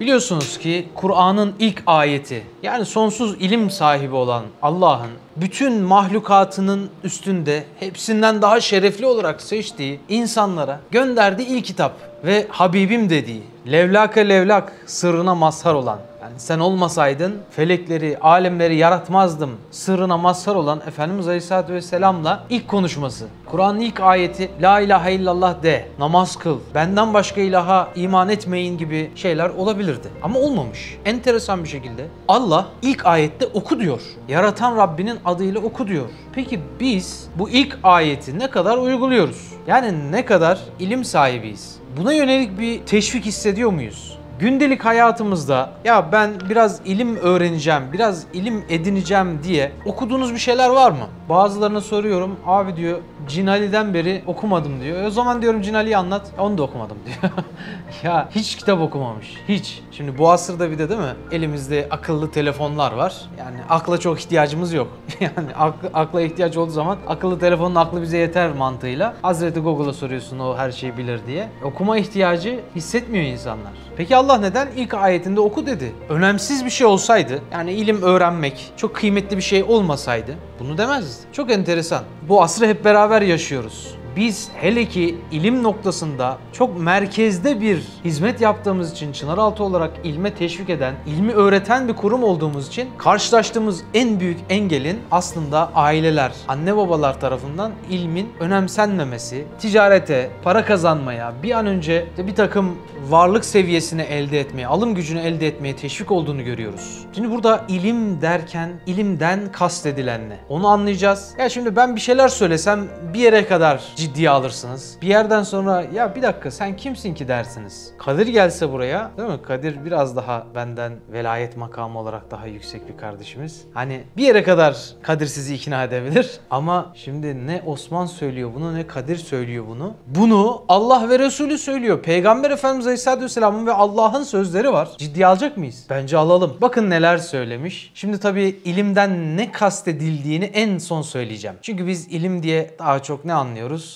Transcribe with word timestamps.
Biliyorsunuz 0.00 0.58
ki 0.58 0.88
Kur'an'ın 0.94 1.54
ilk 1.58 1.82
ayeti 1.86 2.46
yani 2.62 2.84
sonsuz 2.84 3.34
ilim 3.34 3.70
sahibi 3.70 4.14
olan 4.14 4.44
Allah'ın 4.62 5.10
bütün 5.36 5.72
mahlukatının 5.82 6.90
üstünde 7.04 7.64
hepsinden 7.80 8.42
daha 8.42 8.60
şerefli 8.60 9.06
olarak 9.06 9.42
seçtiği 9.42 10.00
insanlara 10.08 10.80
gönderdiği 10.90 11.46
ilk 11.46 11.64
kitap 11.64 11.92
ve 12.24 12.46
Habibim 12.48 13.10
dediği 13.10 13.42
levlake 13.72 14.28
levlak 14.28 14.72
sırrına 14.86 15.34
mazhar 15.34 15.74
olan 15.74 15.98
yani 16.22 16.34
sen 16.36 16.58
olmasaydın 16.58 17.36
felekleri, 17.50 18.18
alemleri 18.20 18.76
yaratmazdım 18.76 19.50
sırrına 19.70 20.16
mazhar 20.16 20.54
olan 20.54 20.80
Efendimiz 20.86 21.28
Aleyhisselatü 21.28 21.72
Vesselam'la 21.72 22.44
ilk 22.50 22.68
konuşması. 22.68 23.26
Kur'an'ın 23.46 23.80
ilk 23.80 24.00
ayeti 24.00 24.50
La 24.62 24.80
ilahe 24.80 25.12
illallah 25.12 25.62
de, 25.62 25.88
namaz 25.98 26.36
kıl, 26.36 26.58
benden 26.74 27.14
başka 27.14 27.40
ilaha 27.40 27.88
iman 27.94 28.28
etmeyin 28.28 28.78
gibi 28.78 29.10
şeyler 29.14 29.48
olabilirdi. 29.48 30.08
Ama 30.22 30.38
olmamış. 30.38 30.98
Enteresan 31.04 31.64
bir 31.64 31.68
şekilde 31.68 32.06
Allah 32.28 32.66
ilk 32.82 33.06
ayette 33.06 33.46
oku 33.46 33.80
diyor. 33.80 34.02
Yaratan 34.28 34.76
Rabbinin 34.76 35.18
adıyla 35.24 35.60
oku 35.60 35.88
diyor. 35.88 36.06
Peki 36.32 36.60
biz 36.80 37.28
bu 37.38 37.50
ilk 37.50 37.78
ayeti 37.82 38.38
ne 38.38 38.50
kadar 38.50 38.78
uyguluyoruz? 38.78 39.52
Yani 39.66 40.12
ne 40.12 40.24
kadar 40.24 40.60
ilim 40.78 41.04
sahibiyiz? 41.04 41.75
Buna 41.96 42.12
yönelik 42.12 42.58
bir 42.58 42.80
teşvik 42.80 43.24
hissediyor 43.24 43.70
muyuz? 43.70 44.18
Gündelik 44.38 44.84
hayatımızda 44.84 45.70
ya 45.84 46.12
ben 46.12 46.30
biraz 46.50 46.80
ilim 46.84 47.16
öğreneceğim, 47.16 47.82
biraz 47.92 48.24
ilim 48.32 48.64
edineceğim 48.68 49.40
diye 49.44 49.72
okuduğunuz 49.84 50.34
bir 50.34 50.38
şeyler 50.38 50.68
var 50.68 50.90
mı? 50.90 51.06
Bazılarına 51.28 51.80
soruyorum. 51.80 52.36
Abi 52.46 52.76
diyor 52.76 52.98
Cinali'den 53.28 53.94
beri 53.94 54.22
okumadım 54.26 54.80
diyor. 54.80 55.02
E 55.02 55.06
o 55.06 55.10
zaman 55.10 55.42
diyorum 55.42 55.62
Cinali'yi 55.62 55.96
anlat. 55.96 56.30
Onu 56.38 56.58
da 56.58 56.62
okumadım 56.62 56.96
diyor. 57.06 57.32
ya 58.02 58.28
hiç 58.30 58.56
kitap 58.56 58.80
okumamış. 58.80 59.34
Hiç. 59.48 59.82
Şimdi 59.90 60.18
bu 60.18 60.30
asırda 60.30 60.70
bir 60.70 60.78
de 60.78 60.88
değil 60.88 61.00
mi? 61.00 61.14
Elimizde 61.32 61.86
akıllı 61.90 62.30
telefonlar 62.30 62.92
var. 62.92 63.14
Yani 63.38 63.56
akla 63.68 64.00
çok 64.00 64.20
ihtiyacımız 64.20 64.72
yok. 64.72 64.88
yani 65.20 65.54
akla, 65.58 65.88
akla 65.94 66.22
ihtiyaç 66.22 66.56
olduğu 66.56 66.70
zaman 66.70 66.98
akıllı 67.08 67.38
telefonun 67.38 67.74
aklı 67.74 68.02
bize 68.02 68.18
yeter 68.18 68.52
mantığıyla. 68.52 69.14
Hazreti 69.22 69.60
Google'a 69.60 69.92
soruyorsun 69.92 70.38
o 70.38 70.56
her 70.56 70.70
şeyi 70.70 70.96
bilir 70.96 71.20
diye. 71.26 71.48
Okuma 71.64 71.98
ihtiyacı 71.98 72.60
hissetmiyor 72.76 73.24
insanlar. 73.24 73.72
Peki 73.96 74.16
Allah 74.16 74.38
neden 74.38 74.68
ilk 74.76 74.94
ayetinde 74.94 75.40
oku 75.40 75.66
dedi? 75.66 75.92
Önemsiz 76.08 76.64
bir 76.64 76.70
şey 76.70 76.86
olsaydı, 76.86 77.42
yani 77.52 77.72
ilim 77.72 78.02
öğrenmek 78.02 78.72
çok 78.76 78.94
kıymetli 78.94 79.36
bir 79.36 79.42
şey 79.42 79.62
olmasaydı 79.62 80.34
bunu 80.60 80.78
demezdi. 80.78 81.15
Çok 81.32 81.50
enteresan. 81.50 82.04
Bu 82.28 82.42
asrı 82.42 82.66
hep 82.66 82.84
beraber 82.84 83.22
yaşıyoruz 83.22 83.95
biz 84.16 84.48
hele 84.54 84.84
ki 84.84 85.18
ilim 85.30 85.62
noktasında 85.62 86.38
çok 86.52 86.80
merkezde 86.80 87.60
bir 87.60 87.82
hizmet 88.04 88.40
yaptığımız 88.40 88.92
için 88.92 89.12
Çınaraltı 89.12 89.64
olarak 89.64 89.90
ilme 90.04 90.34
teşvik 90.34 90.70
eden, 90.70 90.94
ilmi 91.06 91.32
öğreten 91.32 91.88
bir 91.88 91.92
kurum 91.92 92.24
olduğumuz 92.24 92.68
için 92.68 92.88
karşılaştığımız 92.98 93.82
en 93.94 94.20
büyük 94.20 94.38
engelin 94.50 94.98
aslında 95.10 95.70
aileler, 95.74 96.32
anne 96.48 96.76
babalar 96.76 97.20
tarafından 97.20 97.72
ilmin 97.90 98.28
önemsenmemesi, 98.40 99.44
ticarete, 99.58 100.30
para 100.42 100.64
kazanmaya, 100.64 101.32
bir 101.42 101.50
an 101.50 101.66
önce 101.66 102.06
bir 102.18 102.34
takım 102.34 102.76
varlık 103.08 103.44
seviyesini 103.44 104.02
elde 104.02 104.40
etmeye, 104.40 104.66
alım 104.66 104.94
gücünü 104.94 105.20
elde 105.20 105.46
etmeye 105.46 105.76
teşvik 105.76 106.12
olduğunu 106.12 106.44
görüyoruz. 106.44 107.06
Şimdi 107.12 107.30
burada 107.30 107.64
ilim 107.68 108.20
derken 108.20 108.70
ilimden 108.86 109.52
kastedilen 109.52 110.28
ne? 110.28 110.38
Onu 110.48 110.68
anlayacağız. 110.68 111.34
Ya 111.38 111.48
şimdi 111.48 111.76
ben 111.76 111.96
bir 111.96 112.00
şeyler 112.00 112.28
söylesem 112.28 112.84
bir 113.14 113.18
yere 113.18 113.46
kadar 113.46 113.84
ciddiye 114.06 114.30
alırsınız. 114.30 114.98
Bir 115.02 115.06
yerden 115.06 115.42
sonra 115.42 115.84
ya 115.94 116.14
bir 116.14 116.22
dakika 116.22 116.50
sen 116.50 116.76
kimsin 116.76 117.14
ki 117.14 117.28
dersiniz. 117.28 117.92
Kadir 117.98 118.26
gelse 118.26 118.72
buraya 118.72 119.10
değil 119.16 119.28
mi? 119.28 119.42
Kadir 119.42 119.84
biraz 119.84 120.16
daha 120.16 120.46
benden 120.54 120.92
velayet 121.12 121.56
makamı 121.56 121.98
olarak 121.98 122.30
daha 122.30 122.46
yüksek 122.46 122.88
bir 122.88 122.96
kardeşimiz. 122.96 123.64
Hani 123.74 124.04
bir 124.16 124.22
yere 124.22 124.42
kadar 124.42 124.76
Kadir 125.02 125.26
sizi 125.26 125.54
ikna 125.54 125.84
edebilir. 125.84 126.40
Ama 126.50 126.92
şimdi 126.94 127.46
ne 127.46 127.62
Osman 127.66 128.06
söylüyor 128.06 128.50
bunu 128.54 128.74
ne 128.74 128.86
Kadir 128.86 129.16
söylüyor 129.16 129.64
bunu. 129.68 129.94
Bunu 130.06 130.64
Allah 130.68 131.08
ve 131.08 131.18
Resulü 131.18 131.58
söylüyor. 131.58 132.02
Peygamber 132.02 132.50
Efendimiz 132.50 132.86
Aleyhisselatü 132.86 133.24
Vesselam'ın 133.24 133.66
ve 133.66 133.72
Allah'ın 133.72 134.22
sözleri 134.22 134.72
var. 134.72 134.88
Ciddiye 134.98 135.26
alacak 135.26 135.56
mıyız? 135.56 135.86
Bence 135.90 136.16
alalım. 136.16 136.56
Bakın 136.60 136.90
neler 136.90 137.18
söylemiş. 137.18 137.90
Şimdi 137.94 138.20
tabii 138.20 138.60
ilimden 138.64 139.36
ne 139.36 139.52
kastedildiğini 139.52 140.44
en 140.44 140.78
son 140.78 141.02
söyleyeceğim. 141.02 141.56
Çünkü 141.62 141.86
biz 141.86 142.08
ilim 142.08 142.42
diye 142.42 142.70
daha 142.78 143.02
çok 143.02 143.24
ne 143.24 143.32
anlıyoruz? 143.34 143.95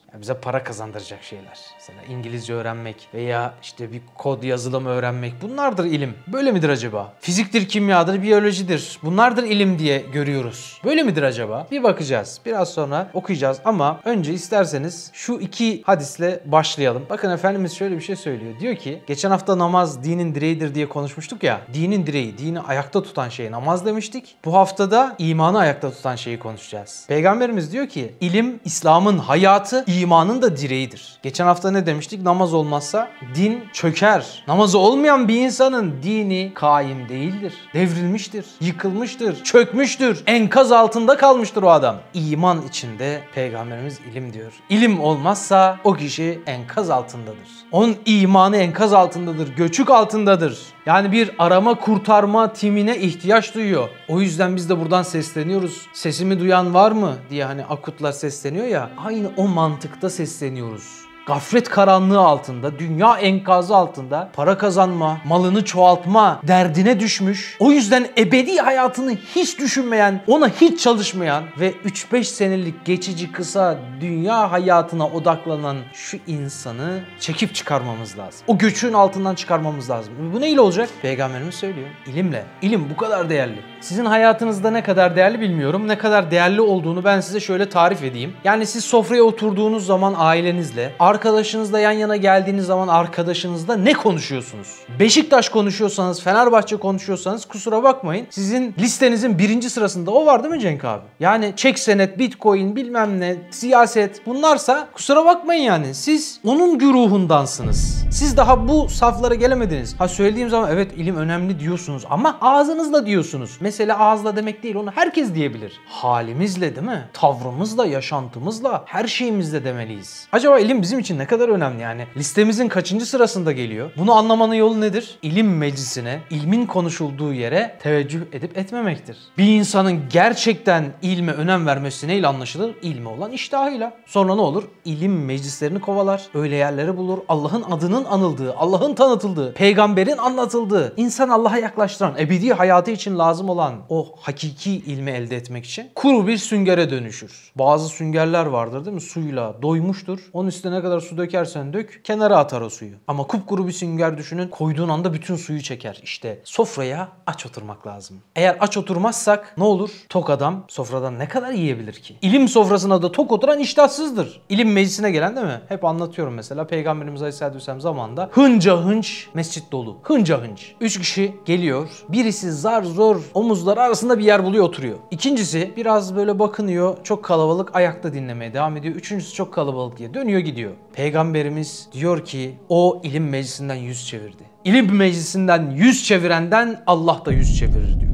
Bize 0.19 0.33
para 0.33 0.63
kazandıracak 0.63 1.23
şeyler. 1.23 1.59
Mesela 1.79 2.03
İngilizce 2.09 2.53
öğrenmek 2.53 3.07
veya 3.13 3.53
işte 3.61 3.91
bir 3.91 4.01
kod 4.17 4.43
yazılımı 4.43 4.89
öğrenmek 4.89 5.33
bunlardır 5.41 5.85
ilim. 5.85 6.13
Böyle 6.27 6.51
midir 6.51 6.69
acaba? 6.69 7.13
Fiziktir, 7.19 7.67
kimyadır, 7.69 8.21
biyolojidir. 8.21 8.99
Bunlardır 9.03 9.43
ilim 9.43 9.79
diye 9.79 9.99
görüyoruz. 9.99 10.81
Böyle 10.83 11.03
midir 11.03 11.23
acaba? 11.23 11.67
Bir 11.71 11.83
bakacağız. 11.83 12.39
Biraz 12.45 12.73
sonra 12.73 13.09
okuyacağız 13.13 13.59
ama 13.65 13.99
önce 14.05 14.33
isterseniz 14.33 15.11
şu 15.13 15.33
iki 15.33 15.81
hadisle 15.85 16.43
başlayalım. 16.45 17.05
Bakın 17.09 17.31
Efendimiz 17.31 17.73
şöyle 17.73 17.95
bir 17.95 18.01
şey 18.01 18.15
söylüyor. 18.15 18.59
Diyor 18.59 18.75
ki 18.75 19.01
geçen 19.07 19.29
hafta 19.31 19.57
namaz 19.57 20.03
dinin 20.03 20.35
direğidir 20.35 20.75
diye 20.75 20.89
konuşmuştuk 20.89 21.43
ya. 21.43 21.61
Dinin 21.73 22.05
direği, 22.05 22.37
dini 22.37 22.59
ayakta 22.59 23.03
tutan 23.03 23.29
şey 23.29 23.51
namaz 23.51 23.85
demiştik. 23.85 24.35
Bu 24.45 24.53
haftada 24.53 25.15
imanı 25.17 25.59
ayakta 25.59 25.91
tutan 25.91 26.15
şeyi 26.15 26.39
konuşacağız. 26.39 27.05
Peygamberimiz 27.07 27.73
diyor 27.73 27.87
ki 27.89 28.15
ilim 28.21 28.59
İslam'ın 28.65 29.17
hayatı, 29.17 29.83
imanın 30.01 30.41
da 30.41 30.57
direğidir. 30.57 31.19
Geçen 31.23 31.45
hafta 31.45 31.71
ne 31.71 31.85
demiştik? 31.85 32.21
Namaz 32.21 32.53
olmazsa 32.53 33.09
din 33.35 33.63
çöker. 33.73 34.43
Namazı 34.47 34.77
olmayan 34.77 35.27
bir 35.27 35.35
insanın 35.35 35.93
dini 36.03 36.51
kaim 36.55 37.09
değildir. 37.09 37.53
Devrilmiştir, 37.73 38.45
yıkılmıştır, 38.61 39.43
çökmüştür. 39.43 40.23
Enkaz 40.27 40.71
altında 40.71 41.17
kalmıştır 41.17 41.63
o 41.63 41.69
adam. 41.69 41.95
İman 42.13 42.61
içinde 42.69 43.21
peygamberimiz 43.35 43.99
ilim 44.11 44.33
diyor. 44.33 44.53
İlim 44.69 44.99
olmazsa 44.99 45.77
o 45.83 45.93
kişi 45.93 46.39
enkaz 46.45 46.89
altındadır. 46.89 47.49
Onun 47.71 47.97
imanı 48.05 48.57
enkaz 48.57 48.93
altındadır, 48.93 49.55
göçük 49.55 49.89
altındadır. 49.89 50.59
Yani 50.85 51.11
bir 51.11 51.31
arama 51.39 51.75
kurtarma 51.75 52.53
timine 52.53 52.97
ihtiyaç 52.97 53.55
duyuyor. 53.55 53.89
O 54.07 54.21
yüzden 54.21 54.55
biz 54.55 54.69
de 54.69 54.79
buradan 54.79 55.03
sesleniyoruz. 55.03 55.87
Sesimi 55.93 56.39
duyan 56.39 56.73
var 56.73 56.91
mı 56.91 57.15
diye 57.29 57.45
hani 57.45 57.65
akutlar 57.65 58.11
sesleniyor 58.11 58.65
ya. 58.65 58.89
Aynı 59.05 59.31
o 59.37 59.47
mantıkta 59.47 60.09
sesleniyoruz 60.09 61.10
gaflet 61.27 61.69
karanlığı 61.69 62.19
altında, 62.19 62.79
dünya 62.79 63.17
enkazı 63.17 63.75
altında 63.75 64.29
para 64.33 64.57
kazanma, 64.57 65.17
malını 65.25 65.65
çoğaltma 65.65 66.39
derdine 66.47 66.99
düşmüş. 66.99 67.57
O 67.59 67.71
yüzden 67.71 68.07
ebedi 68.17 68.57
hayatını 68.57 69.11
hiç 69.35 69.59
düşünmeyen, 69.59 70.23
ona 70.27 70.49
hiç 70.49 70.79
çalışmayan 70.79 71.43
ve 71.59 71.71
3-5 71.71 72.23
senelik 72.23 72.85
geçici 72.85 73.31
kısa 73.31 73.79
dünya 74.01 74.51
hayatına 74.51 75.07
odaklanan 75.07 75.77
şu 75.93 76.17
insanı 76.27 76.99
çekip 77.19 77.55
çıkarmamız 77.55 78.17
lazım. 78.17 78.41
O 78.47 78.57
göçün 78.57 78.93
altından 78.93 79.35
çıkarmamız 79.35 79.89
lazım. 79.89 80.13
Bu 80.33 80.41
neyle 80.41 80.61
olacak? 80.61 80.89
Peygamberimiz 81.01 81.55
söylüyor. 81.55 81.87
İlimle. 82.07 82.45
İlim 82.61 82.89
bu 82.89 82.97
kadar 82.97 83.29
değerli. 83.29 83.59
Sizin 83.81 84.05
hayatınızda 84.05 84.71
ne 84.71 84.83
kadar 84.83 85.15
değerli 85.15 85.41
bilmiyorum. 85.41 85.87
Ne 85.87 85.97
kadar 85.97 86.31
değerli 86.31 86.61
olduğunu 86.61 87.03
ben 87.03 87.19
size 87.21 87.39
şöyle 87.39 87.69
tarif 87.69 88.03
edeyim. 88.03 88.33
Yani 88.43 88.65
siz 88.65 88.83
sofraya 88.85 89.23
oturduğunuz 89.23 89.85
zaman 89.85 90.13
ailenizle, 90.17 90.93
arkadaşınızla 91.11 91.79
yan 91.79 91.91
yana 91.91 92.15
geldiğiniz 92.15 92.65
zaman 92.65 92.87
arkadaşınızla 92.87 93.75
ne 93.75 93.93
konuşuyorsunuz? 93.93 94.67
Beşiktaş 94.99 95.49
konuşuyorsanız, 95.49 96.21
Fenerbahçe 96.21 96.77
konuşuyorsanız 96.77 97.45
kusura 97.45 97.83
bakmayın. 97.83 98.27
Sizin 98.29 98.75
listenizin 98.79 99.39
birinci 99.39 99.69
sırasında 99.69 100.11
o 100.11 100.25
var 100.25 100.43
değil 100.43 100.53
mi 100.53 100.59
Cenk 100.59 100.85
abi? 100.85 101.01
Yani 101.19 101.53
çek 101.55 101.79
senet, 101.79 102.19
bitcoin, 102.19 102.75
bilmem 102.75 103.19
ne, 103.19 103.35
siyaset 103.51 104.25
bunlarsa 104.25 104.87
kusura 104.93 105.25
bakmayın 105.25 105.63
yani. 105.63 105.93
Siz 105.93 106.39
onun 106.45 106.77
güruhundansınız. 106.77 108.05
Siz 108.11 108.37
daha 108.37 108.67
bu 108.67 108.89
saflara 108.89 109.35
gelemediniz. 109.35 109.95
Ha 109.99 110.07
söylediğim 110.07 110.49
zaman 110.49 110.71
evet 110.71 110.91
ilim 110.97 111.15
önemli 111.15 111.59
diyorsunuz 111.59 112.03
ama 112.09 112.37
ağzınızla 112.41 113.05
diyorsunuz. 113.05 113.57
Mesela 113.59 113.99
ağızla 113.99 114.35
demek 114.35 114.63
değil 114.63 114.75
onu 114.75 114.91
herkes 114.95 115.35
diyebilir. 115.35 115.79
Halimizle 115.85 116.75
değil 116.75 116.87
mi? 116.87 117.09
Tavrımızla, 117.13 117.85
yaşantımızla, 117.85 118.83
her 118.85 119.07
şeyimizle 119.07 119.65
demeliyiz. 119.65 120.27
Acaba 120.31 120.59
ilim 120.59 120.81
bizim 120.81 121.00
için 121.01 121.19
ne 121.19 121.25
kadar 121.25 121.49
önemli 121.49 121.81
yani? 121.81 122.07
Listemizin 122.17 122.67
kaçıncı 122.67 123.05
sırasında 123.05 123.51
geliyor? 123.51 123.91
Bunu 123.97 124.13
anlamanın 124.13 124.53
yolu 124.53 124.81
nedir? 124.81 125.17
İlim 125.21 125.57
meclisine, 125.57 126.19
ilmin 126.29 126.65
konuşulduğu 126.65 127.33
yere 127.33 127.77
teveccüh 127.81 128.21
edip 128.33 128.57
etmemektir. 128.57 129.17
Bir 129.37 129.47
insanın 129.47 130.01
gerçekten 130.09 130.93
ilme 131.01 131.31
önem 131.31 131.65
vermesi 131.65 132.07
neyle 132.07 132.27
anlaşılır? 132.27 132.75
İlme 132.81 133.09
olan 133.09 133.31
iştahıyla. 133.31 133.93
Sonra 134.05 134.35
ne 134.35 134.41
olur? 134.41 134.63
İlim 134.85 135.25
meclislerini 135.25 135.81
kovalar. 135.81 136.21
Öyle 136.33 136.55
yerleri 136.55 136.97
bulur. 136.97 137.17
Allah'ın 137.29 137.63
adının 137.63 138.05
anıldığı, 138.05 138.55
Allah'ın 138.55 138.93
tanıtıldığı, 138.93 139.53
peygamberin 139.53 140.17
anlatıldığı, 140.17 140.93
insan 140.97 141.29
Allah'a 141.29 141.57
yaklaştıran, 141.57 142.15
ebedi 142.19 142.53
hayatı 142.53 142.91
için 142.91 143.19
lazım 143.19 143.49
olan 143.49 143.73
o 143.89 144.15
hakiki 144.21 144.71
ilmi 144.71 145.11
elde 145.11 145.35
etmek 145.35 145.65
için 145.65 145.89
kuru 145.95 146.27
bir 146.27 146.37
süngere 146.37 146.89
dönüşür. 146.89 147.51
Bazı 147.55 147.89
süngerler 147.89 148.45
vardır 148.45 148.85
değil 148.85 148.95
mi? 148.95 149.01
Suyla 149.01 149.61
doymuştur. 149.61 150.19
Onun 150.33 150.47
üstüne 150.47 150.75
ne 150.75 150.81
kadar 150.81 150.90
kadar 150.91 151.01
su 151.01 151.17
dökersen 151.17 151.73
dök 151.73 152.01
kenara 152.03 152.37
atar 152.37 152.61
o 152.61 152.69
suyu. 152.69 152.95
Ama 153.07 153.23
kupkuru 153.23 153.67
bir 153.67 153.71
sünger 153.71 154.17
düşünün 154.17 154.47
koyduğun 154.47 154.89
anda 154.89 155.13
bütün 155.13 155.35
suyu 155.35 155.61
çeker. 155.61 155.99
İşte 156.03 156.41
sofraya 156.43 157.09
aç 157.27 157.45
oturmak 157.45 157.87
lazım. 157.87 158.17
Eğer 158.35 158.57
aç 158.59 158.77
oturmazsak 158.77 159.53
ne 159.57 159.63
olur? 159.63 159.89
Tok 160.09 160.29
adam 160.29 160.63
sofradan 160.67 161.19
ne 161.19 161.27
kadar 161.27 161.51
yiyebilir 161.51 161.93
ki? 161.93 162.15
İlim 162.21 162.47
sofrasına 162.47 163.01
da 163.01 163.11
tok 163.11 163.31
oturan 163.31 163.59
iştahsızdır. 163.59 164.41
İlim 164.49 164.71
meclisine 164.71 165.11
gelen 165.11 165.35
değil 165.35 165.47
mi? 165.47 165.61
Hep 165.69 165.85
anlatıyorum 165.85 166.33
mesela 166.33 166.67
Peygamberimiz 166.67 167.21
Aleyhisselatü 167.21 167.55
Vesselam 167.57 167.81
zamanında 167.81 168.29
hınca 168.31 168.77
hınç 168.77 169.27
mescit 169.33 169.71
dolu. 169.71 169.97
Hınca 170.03 170.41
hınç. 170.41 170.75
Üç 170.81 170.99
kişi 170.99 171.35
geliyor. 171.45 171.89
Birisi 172.09 172.51
zar 172.51 172.83
zor 172.83 173.21
omuzları 173.33 173.81
arasında 173.81 174.19
bir 174.19 174.23
yer 174.23 174.43
buluyor 174.43 174.65
oturuyor. 174.65 174.97
İkincisi 175.11 175.73
biraz 175.77 176.15
böyle 176.15 176.39
bakınıyor. 176.39 176.97
Çok 177.03 177.25
kalabalık 177.25 177.75
ayakta 177.75 178.13
dinlemeye 178.13 178.53
devam 178.53 178.77
ediyor. 178.77 178.95
Üçüncüsü 178.95 179.35
çok 179.35 179.53
kalabalık 179.53 179.97
diye 179.97 180.13
dönüyor 180.13 180.39
gidiyor. 180.39 180.71
Peygamberimiz 180.93 181.89
diyor 181.93 182.25
ki 182.25 182.55
o 182.69 183.01
ilim 183.03 183.29
meclisinden 183.29 183.75
yüz 183.75 184.07
çevirdi. 184.07 184.43
İlim 184.63 184.95
meclisinden 184.95 185.69
yüz 185.69 186.03
çevirenden 186.03 186.83
Allah 186.87 187.21
da 187.25 187.31
yüz 187.31 187.57
çevirir 187.57 187.99
diyor. 187.99 188.11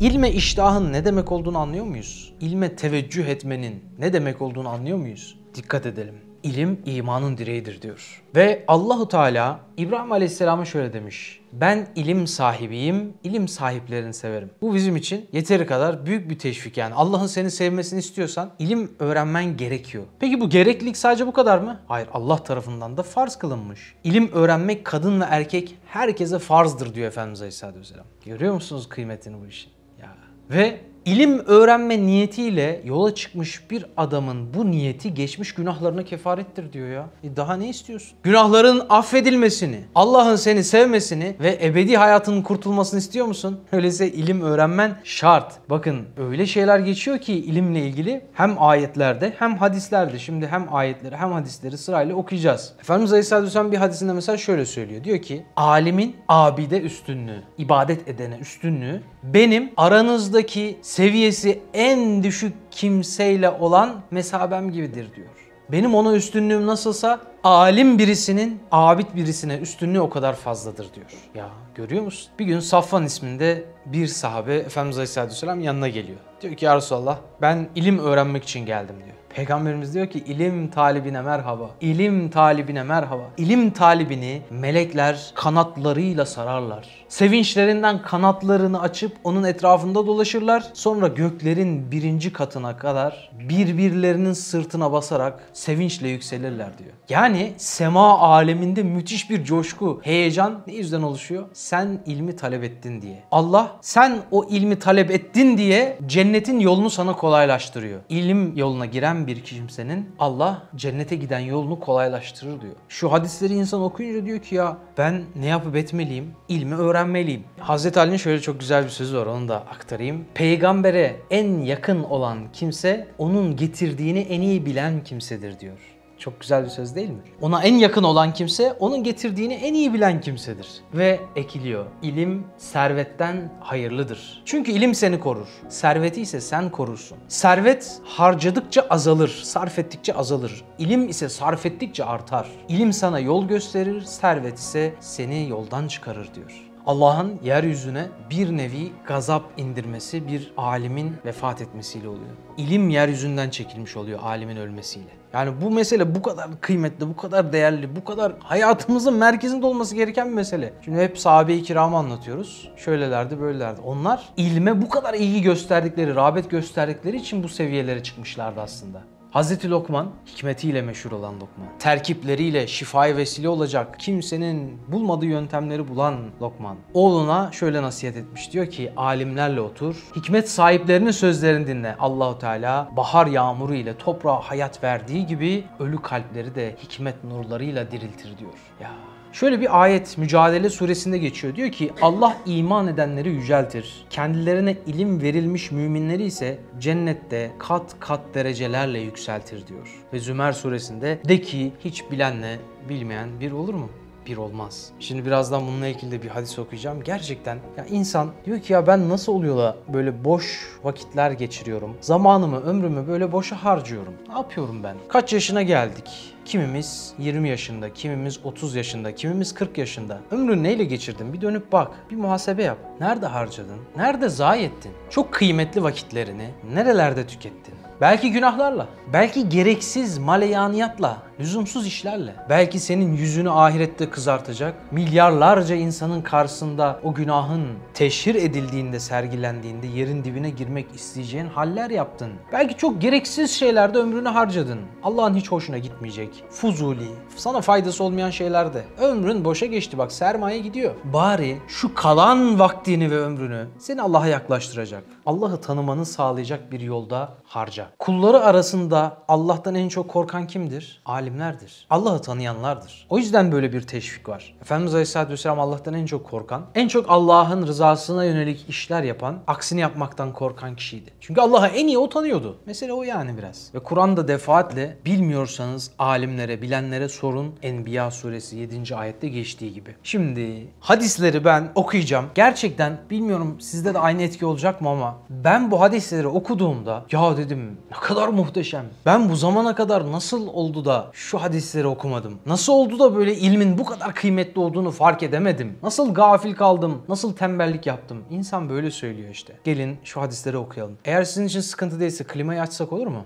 İlme 0.00 0.30
iştahın 0.30 0.92
ne 0.92 1.04
demek 1.04 1.32
olduğunu 1.32 1.58
anlıyor 1.58 1.84
muyuz? 1.84 2.32
İlme 2.40 2.76
teveccüh 2.76 3.26
etmenin 3.26 3.84
ne 3.98 4.12
demek 4.12 4.42
olduğunu 4.42 4.68
anlıyor 4.68 4.98
muyuz? 4.98 5.38
Dikkat 5.54 5.86
edelim. 5.86 6.29
İlim 6.42 6.82
imanın 6.86 7.38
direğidir 7.38 7.82
diyor. 7.82 8.22
Ve 8.36 8.64
Allahu 8.68 9.08
Teala 9.08 9.60
İbrahim 9.76 10.12
Aleyhisselam'a 10.12 10.64
şöyle 10.64 10.92
demiş. 10.92 11.40
Ben 11.52 11.88
ilim 11.96 12.26
sahibiyim, 12.26 13.14
ilim 13.24 13.48
sahiplerini 13.48 14.14
severim. 14.14 14.50
Bu 14.62 14.74
bizim 14.74 14.96
için 14.96 15.26
yeteri 15.32 15.66
kadar 15.66 16.06
büyük 16.06 16.30
bir 16.30 16.38
teşvik 16.38 16.76
yani. 16.76 16.94
Allah'ın 16.94 17.26
seni 17.26 17.50
sevmesini 17.50 17.98
istiyorsan 17.98 18.50
ilim 18.58 18.90
öğrenmen 18.98 19.56
gerekiyor. 19.56 20.04
Peki 20.20 20.40
bu 20.40 20.48
gereklilik 20.48 20.96
sadece 20.96 21.26
bu 21.26 21.32
kadar 21.32 21.58
mı? 21.58 21.80
Hayır 21.88 22.08
Allah 22.12 22.36
tarafından 22.36 22.96
da 22.96 23.02
farz 23.02 23.36
kılınmış. 23.36 23.94
İlim 24.04 24.32
öğrenmek 24.32 24.84
kadın 24.84 25.20
ve 25.20 25.24
erkek 25.24 25.76
herkese 25.86 26.38
farzdır 26.38 26.94
diyor 26.94 27.08
Efendimiz 27.08 27.40
Aleyhisselatü 27.40 27.80
Vesselam. 27.80 28.06
Görüyor 28.24 28.54
musunuz 28.54 28.88
kıymetini 28.88 29.40
bu 29.40 29.46
işin? 29.46 29.70
Ya. 30.00 30.16
Ve 30.50 30.80
İlim 31.04 31.38
öğrenme 31.38 32.06
niyetiyle 32.06 32.80
yola 32.84 33.14
çıkmış 33.14 33.70
bir 33.70 33.86
adamın 33.96 34.54
bu 34.54 34.70
niyeti 34.70 35.14
geçmiş 35.14 35.54
günahlarına 35.54 36.04
kefarettir 36.04 36.72
diyor 36.72 36.88
ya. 36.88 37.06
E 37.24 37.36
daha 37.36 37.56
ne 37.56 37.68
istiyorsun? 37.68 38.18
Günahların 38.22 38.82
affedilmesini, 38.88 39.80
Allah'ın 39.94 40.36
seni 40.36 40.64
sevmesini 40.64 41.36
ve 41.40 41.58
ebedi 41.62 41.96
hayatının 41.96 42.42
kurtulmasını 42.42 43.00
istiyor 43.00 43.26
musun? 43.26 43.60
Öyleyse 43.72 44.08
ilim 44.08 44.42
öğrenmen 44.42 45.00
şart. 45.04 45.52
Bakın 45.70 46.06
öyle 46.16 46.46
şeyler 46.46 46.78
geçiyor 46.78 47.18
ki 47.18 47.34
ilimle 47.34 47.80
ilgili 47.80 48.24
hem 48.32 48.62
ayetlerde 48.62 49.32
hem 49.38 49.56
hadislerde. 49.56 50.18
Şimdi 50.18 50.46
hem 50.46 50.74
ayetleri 50.74 51.16
hem 51.16 51.32
hadisleri 51.32 51.78
sırayla 51.78 52.14
okuyacağız. 52.14 52.72
Efendimiz 52.80 53.12
Aleyhisselatü 53.12 53.46
Vesselam 53.46 53.72
bir 53.72 53.76
hadisinde 53.76 54.12
mesela 54.12 54.38
şöyle 54.38 54.64
söylüyor. 54.64 55.04
Diyor 55.04 55.18
ki 55.18 55.44
alimin 55.56 56.16
abide 56.28 56.80
üstünlüğü, 56.80 57.42
ibadet 57.58 58.08
edene 58.08 58.38
üstünlüğü 58.38 59.02
benim 59.22 59.70
aranızdaki 59.76 60.78
seviyesi 61.00 61.62
en 61.74 62.22
düşük 62.22 62.52
kimseyle 62.70 63.50
olan 63.50 64.02
mesabem 64.10 64.70
gibidir 64.70 65.14
diyor. 65.16 65.28
Benim 65.72 65.94
ona 65.94 66.14
üstünlüğüm 66.14 66.66
nasılsa 66.66 67.20
alim 67.44 67.98
birisinin 67.98 68.60
abid 68.72 69.06
birisine 69.16 69.56
üstünlüğü 69.56 70.00
o 70.00 70.10
kadar 70.10 70.36
fazladır 70.36 70.94
diyor. 70.94 71.06
Ya 71.34 71.48
görüyor 71.74 72.02
musun? 72.02 72.32
Bir 72.38 72.44
gün 72.44 72.60
Safvan 72.60 73.04
isminde 73.04 73.64
bir 73.86 74.06
sahabe 74.06 74.54
Efendimiz 74.54 74.96
Aleyhisselatü 74.96 75.32
Vesselam 75.32 75.60
yanına 75.60 75.88
geliyor. 75.88 76.18
Diyor 76.40 76.54
ki 76.56 76.64
ya 76.64 76.76
Resulallah 76.76 77.18
ben 77.40 77.68
ilim 77.74 77.98
öğrenmek 77.98 78.44
için 78.44 78.66
geldim 78.66 78.96
diyor. 79.04 79.16
Peygamberimiz 79.34 79.94
diyor 79.94 80.06
ki 80.06 80.18
ilim 80.18 80.68
talibine 80.70 81.22
merhaba. 81.22 81.70
İlim 81.80 82.30
talibine 82.30 82.82
merhaba. 82.82 83.22
İlim 83.36 83.70
talibini 83.70 84.42
melekler 84.50 85.32
kanatlarıyla 85.34 86.26
sararlar. 86.26 86.88
Sevinçlerinden 87.08 88.02
kanatlarını 88.02 88.80
açıp 88.80 89.12
onun 89.24 89.44
etrafında 89.44 90.06
dolaşırlar. 90.06 90.64
Sonra 90.74 91.08
göklerin 91.08 91.90
birinci 91.90 92.32
katına 92.32 92.76
kadar 92.76 93.30
birbirlerinin 93.48 94.32
sırtına 94.32 94.92
basarak 94.92 95.40
sevinçle 95.52 96.08
yükselirler 96.08 96.78
diyor. 96.78 96.90
Yani 97.08 97.52
sema 97.56 98.18
aleminde 98.18 98.82
müthiş 98.82 99.30
bir 99.30 99.44
coşku, 99.44 100.00
heyecan 100.02 100.62
ne 100.66 100.74
yüzden 100.74 101.02
oluşuyor? 101.02 101.44
Sen 101.52 102.00
ilmi 102.06 102.36
talep 102.36 102.64
ettin 102.64 103.02
diye. 103.02 103.22
Allah 103.30 103.76
sen 103.80 104.18
o 104.30 104.44
ilmi 104.50 104.78
talep 104.78 105.10
ettin 105.10 105.58
diye 105.58 105.98
cennetin 106.06 106.60
yolunu 106.60 106.90
sana 106.90 107.12
kolaylaştırıyor. 107.16 108.00
İlim 108.08 108.56
yoluna 108.56 108.86
giren 108.86 109.19
bir 109.26 109.40
kimsenin 109.40 110.08
Allah 110.18 110.62
cennete 110.76 111.16
giden 111.16 111.38
yolunu 111.38 111.80
kolaylaştırır 111.80 112.60
diyor. 112.60 112.74
Şu 112.88 113.12
hadisleri 113.12 113.54
insan 113.54 113.82
okuyunca 113.82 114.26
diyor 114.26 114.38
ki 114.38 114.54
ya 114.54 114.76
ben 114.98 115.22
ne 115.36 115.46
yapıp 115.46 115.76
etmeliyim? 115.76 116.32
İlmi 116.48 116.74
öğrenmeliyim. 116.74 117.44
Hazreti 117.58 118.00
Ali'nin 118.00 118.16
şöyle 118.16 118.40
çok 118.40 118.60
güzel 118.60 118.84
bir 118.84 118.90
sözü 118.90 119.18
var 119.18 119.26
onu 119.26 119.48
da 119.48 119.56
aktarayım. 119.56 120.24
Peygambere 120.34 121.16
en 121.30 121.58
yakın 121.58 122.02
olan 122.02 122.38
kimse 122.52 123.08
onun 123.18 123.56
getirdiğini 123.56 124.20
en 124.20 124.40
iyi 124.40 124.66
bilen 124.66 125.04
kimsedir 125.04 125.60
diyor. 125.60 125.99
Çok 126.20 126.40
güzel 126.40 126.64
bir 126.64 126.68
söz 126.68 126.94
değil 126.94 127.10
mi? 127.10 127.20
Ona 127.40 127.62
en 127.62 127.74
yakın 127.74 128.02
olan 128.02 128.32
kimse 128.32 128.72
onun 128.72 129.04
getirdiğini 129.04 129.54
en 129.54 129.74
iyi 129.74 129.94
bilen 129.94 130.20
kimsedir. 130.20 130.68
Ve 130.94 131.20
ekiliyor. 131.36 131.86
İlim 132.02 132.46
servetten 132.58 133.52
hayırlıdır. 133.60 134.42
Çünkü 134.44 134.72
ilim 134.72 134.94
seni 134.94 135.20
korur. 135.20 135.48
Serveti 135.68 136.20
ise 136.20 136.40
sen 136.40 136.70
korursun. 136.70 137.18
Servet 137.28 138.00
harcadıkça 138.04 138.86
azalır, 138.90 139.40
sarf 139.44 139.78
ettikçe 139.78 140.14
azalır. 140.14 140.64
İlim 140.78 141.08
ise 141.08 141.28
sarf 141.28 141.66
ettikçe 141.66 142.04
artar. 142.04 142.48
İlim 142.68 142.92
sana 142.92 143.18
yol 143.20 143.48
gösterir, 143.48 144.00
servet 144.00 144.58
ise 144.58 144.94
seni 145.00 145.48
yoldan 145.48 145.88
çıkarır 145.88 146.34
diyor. 146.34 146.69
Allah'ın 146.90 147.38
yeryüzüne 147.44 148.08
bir 148.30 148.56
nevi 148.56 148.92
gazap 149.06 149.42
indirmesi 149.56 150.28
bir 150.28 150.52
alimin 150.56 151.16
vefat 151.24 151.60
etmesiyle 151.60 152.08
oluyor. 152.08 152.30
İlim 152.56 152.90
yeryüzünden 152.90 153.50
çekilmiş 153.50 153.96
oluyor 153.96 154.18
alimin 154.22 154.56
ölmesiyle. 154.56 155.10
Yani 155.32 155.52
bu 155.62 155.70
mesele 155.70 156.14
bu 156.14 156.22
kadar 156.22 156.60
kıymetli, 156.60 157.08
bu 157.08 157.16
kadar 157.16 157.52
değerli, 157.52 157.96
bu 157.96 158.04
kadar 158.04 158.32
hayatımızın 158.38 159.14
merkezinde 159.14 159.66
olması 159.66 159.96
gereken 159.96 160.28
bir 160.28 160.34
mesele. 160.34 160.72
Şimdi 160.84 160.98
hep 160.98 161.18
sahabe-i 161.18 161.62
kiramı 161.62 161.96
anlatıyoruz. 161.96 162.70
Şöylelerdi, 162.76 163.40
böylelerdi. 163.40 163.80
Onlar 163.80 164.28
ilme 164.36 164.82
bu 164.82 164.88
kadar 164.88 165.14
ilgi 165.14 165.42
gösterdikleri, 165.42 166.14
rağbet 166.14 166.50
gösterdikleri 166.50 167.16
için 167.16 167.42
bu 167.42 167.48
seviyelere 167.48 168.02
çıkmışlardı 168.02 168.60
aslında. 168.60 169.02
Hazreti 169.30 169.70
Lokman 169.70 170.10
hikmetiyle 170.26 170.82
meşhur 170.82 171.12
olan 171.12 171.34
Lokman. 171.34 171.78
Terkipleriyle 171.78 172.66
şifaya 172.66 173.16
vesile 173.16 173.48
olacak 173.48 174.00
kimsenin 174.00 174.78
bulmadığı 174.88 175.26
yöntemleri 175.26 175.88
bulan 175.88 176.14
Lokman. 176.42 176.76
Oğluna 176.94 177.52
şöyle 177.52 177.82
nasihat 177.82 178.16
etmiş. 178.16 178.52
Diyor 178.52 178.66
ki 178.66 178.92
alimlerle 178.96 179.60
otur. 179.60 179.96
Hikmet 180.16 180.50
sahiplerinin 180.50 181.10
sözlerini 181.10 181.66
dinle. 181.66 181.96
Allahu 181.98 182.38
Teala 182.38 182.88
bahar 182.96 183.26
yağmuru 183.26 183.74
ile 183.74 183.98
toprağa 183.98 184.40
hayat 184.40 184.84
verdiği 184.84 185.26
gibi 185.26 185.64
ölü 185.78 186.02
kalpleri 186.02 186.54
de 186.54 186.76
hikmet 186.82 187.24
nurlarıyla 187.24 187.90
diriltir 187.90 188.38
diyor. 188.38 188.52
Ya 188.80 188.90
Şöyle 189.32 189.60
bir 189.60 189.82
ayet 189.82 190.18
Mücadele 190.18 190.70
suresinde 190.70 191.18
geçiyor. 191.18 191.56
Diyor 191.56 191.70
ki 191.72 191.92
Allah 192.02 192.36
iman 192.46 192.88
edenleri 192.88 193.28
yüceltir. 193.28 194.06
Kendilerine 194.10 194.76
ilim 194.86 195.22
verilmiş 195.22 195.70
müminleri 195.70 196.24
ise 196.24 196.58
cennette 196.78 197.50
kat 197.58 197.96
kat 198.00 198.20
derecelerle 198.34 199.00
yükseltir 199.00 199.66
diyor. 199.66 200.04
Ve 200.12 200.18
Zümer 200.18 200.52
suresinde 200.52 201.18
de 201.28 201.40
ki 201.40 201.72
hiç 201.84 202.10
bilenle 202.10 202.58
bilmeyen 202.88 203.40
bir 203.40 203.52
olur 203.52 203.74
mu? 203.74 203.90
bir 204.26 204.36
olmaz. 204.36 204.90
Şimdi 205.00 205.26
birazdan 205.26 205.66
bununla 205.66 205.86
ilgili 205.86 206.10
de 206.10 206.22
bir 206.22 206.28
hadis 206.28 206.58
okuyacağım. 206.58 207.02
Gerçekten 207.02 207.58
ya 207.76 207.86
insan 207.86 208.30
diyor 208.44 208.60
ki 208.60 208.72
ya 208.72 208.86
ben 208.86 209.08
nasıl 209.08 209.32
oluyor 209.32 209.58
da 209.58 209.76
böyle 209.88 210.24
boş 210.24 210.70
vakitler 210.84 211.30
geçiriyorum. 211.30 211.96
Zamanımı, 212.00 212.60
ömrümü 212.60 213.08
böyle 213.08 213.32
boşa 213.32 213.64
harcıyorum. 213.64 214.14
Ne 214.28 214.34
yapıyorum 214.34 214.82
ben? 214.82 214.96
Kaç 215.08 215.32
yaşına 215.32 215.62
geldik? 215.62 216.34
Kimimiz 216.50 217.12
20 217.18 217.48
yaşında, 217.48 217.92
kimimiz 217.92 218.40
30 218.44 218.74
yaşında, 218.74 219.14
kimimiz 219.14 219.54
40 219.54 219.78
yaşında. 219.78 220.20
Ömrünü 220.30 220.62
neyle 220.62 220.84
geçirdin? 220.84 221.32
Bir 221.32 221.40
dönüp 221.40 221.72
bak. 221.72 221.90
Bir 222.10 222.16
muhasebe 222.16 222.62
yap. 222.62 222.78
Nerede 223.00 223.26
harcadın? 223.26 223.78
Nerede 223.96 224.28
zayi 224.28 224.64
ettin? 224.64 224.92
Çok 225.10 225.32
kıymetli 225.32 225.82
vakitlerini 225.82 226.50
nerelerde 226.74 227.26
tükettin? 227.26 227.74
Belki 228.00 228.32
günahlarla, 228.32 228.88
belki 229.12 229.48
gereksiz 229.48 230.18
maleyaniyatla, 230.18 231.22
lüzumsuz 231.40 231.86
işlerle. 231.86 232.34
Belki 232.48 232.80
senin 232.80 233.16
yüzünü 233.16 233.50
ahirette 233.50 234.10
kızartacak, 234.10 234.92
milyarlarca 234.92 235.74
insanın 235.74 236.22
karşısında 236.22 237.00
o 237.02 237.14
günahın 237.14 237.66
teşhir 237.94 238.34
edildiğinde, 238.34 239.00
sergilendiğinde 239.00 239.86
yerin 239.86 240.24
dibine 240.24 240.50
girmek 240.50 240.86
isteyeceğin 240.94 241.46
haller 241.46 241.90
yaptın. 241.90 242.32
Belki 242.52 242.76
çok 242.76 243.02
gereksiz 243.02 243.50
şeylerde 243.50 243.98
ömrünü 243.98 244.28
harcadın. 244.28 244.78
Allah'ın 245.02 245.34
hiç 245.34 245.52
hoşuna 245.52 245.78
gitmeyecek. 245.78 246.44
Fuzuli, 246.50 247.08
sana 247.36 247.60
faydası 247.60 248.04
olmayan 248.04 248.30
şeylerde. 248.30 248.84
Ömrün 249.00 249.44
boşa 249.44 249.66
geçti 249.66 249.98
bak 249.98 250.12
sermaye 250.12 250.58
gidiyor. 250.58 250.94
Bari 251.04 251.58
şu 251.68 251.94
kalan 251.94 252.58
vaktini 252.58 253.10
ve 253.10 253.18
ömrünü 253.18 253.66
seni 253.78 254.02
Allah'a 254.02 254.26
yaklaştıracak. 254.26 255.02
Allah'ı 255.26 255.60
tanımanı 255.60 256.06
sağlayacak 256.06 256.72
bir 256.72 256.80
yolda 256.80 257.34
harca. 257.44 257.86
Kulları 257.98 258.40
arasında 258.40 259.16
Allah'tan 259.28 259.74
en 259.74 259.88
çok 259.88 260.08
korkan 260.08 260.46
kimdir? 260.46 261.02
Alim 261.06 261.29
alimlerdir. 261.30 261.86
Allah'ı 261.90 262.22
tanıyanlardır. 262.22 263.06
O 263.08 263.18
yüzden 263.18 263.52
böyle 263.52 263.72
bir 263.72 263.80
teşvik 263.80 264.28
var. 264.28 264.54
Efendimiz 264.60 264.94
Aleyhisselatü 264.94 265.32
Vesselam 265.32 265.60
Allah'tan 265.60 265.94
en 265.94 266.06
çok 266.06 266.30
korkan, 266.30 266.66
en 266.74 266.88
çok 266.88 267.06
Allah'ın 267.08 267.66
rızasına 267.66 268.24
yönelik 268.24 268.68
işler 268.68 269.02
yapan, 269.02 269.38
aksini 269.46 269.80
yapmaktan 269.80 270.32
korkan 270.32 270.76
kişiydi. 270.76 271.10
Çünkü 271.20 271.40
Allah'ı 271.40 271.66
en 271.66 271.86
iyi 271.86 271.98
o 271.98 272.08
tanıyordu. 272.08 272.56
Mesele 272.66 272.92
o 272.92 273.02
yani 273.02 273.38
biraz. 273.38 273.70
Ve 273.74 273.78
Kur'an'da 273.78 274.28
defaatle 274.28 274.96
bilmiyorsanız 275.04 275.90
alimlere, 275.98 276.62
bilenlere 276.62 277.08
sorun. 277.08 277.54
Enbiya 277.62 278.10
suresi 278.10 278.56
7. 278.56 278.96
ayette 278.96 279.28
geçtiği 279.28 279.74
gibi. 279.74 279.94
Şimdi 280.02 280.68
hadisleri 280.80 281.44
ben 281.44 281.72
okuyacağım. 281.74 282.26
Gerçekten 282.34 282.98
bilmiyorum 283.10 283.60
sizde 283.60 283.94
de 283.94 283.98
aynı 283.98 284.22
etki 284.22 284.46
olacak 284.46 284.80
mı 284.80 284.88
ama 284.88 285.18
ben 285.30 285.70
bu 285.70 285.80
hadisleri 285.80 286.26
okuduğumda 286.26 287.04
ya 287.12 287.36
dedim 287.36 287.78
ne 287.90 287.96
kadar 287.96 288.28
muhteşem. 288.28 288.84
Ben 289.06 289.28
bu 289.28 289.36
zamana 289.36 289.74
kadar 289.74 290.12
nasıl 290.12 290.46
oldu 290.46 290.84
da 290.84 291.10
şu 291.20 291.42
hadisleri 291.42 291.86
okumadım? 291.86 292.38
Nasıl 292.46 292.72
oldu 292.72 292.98
da 292.98 293.16
böyle 293.16 293.34
ilmin 293.34 293.78
bu 293.78 293.84
kadar 293.84 294.14
kıymetli 294.14 294.60
olduğunu 294.60 294.90
fark 294.90 295.22
edemedim? 295.22 295.78
Nasıl 295.82 296.14
gafil 296.14 296.54
kaldım? 296.54 297.02
Nasıl 297.08 297.36
tembellik 297.36 297.86
yaptım? 297.86 298.24
İnsan 298.30 298.68
böyle 298.68 298.90
söylüyor 298.90 299.30
işte. 299.30 299.52
Gelin 299.64 299.98
şu 300.04 300.20
hadisleri 300.20 300.56
okuyalım. 300.56 300.98
Eğer 301.04 301.24
sizin 301.24 301.46
için 301.46 301.60
sıkıntı 301.60 302.00
değilse 302.00 302.24
klimayı 302.24 302.62
açsak 302.62 302.92
olur 302.92 303.06
mu? 303.06 303.24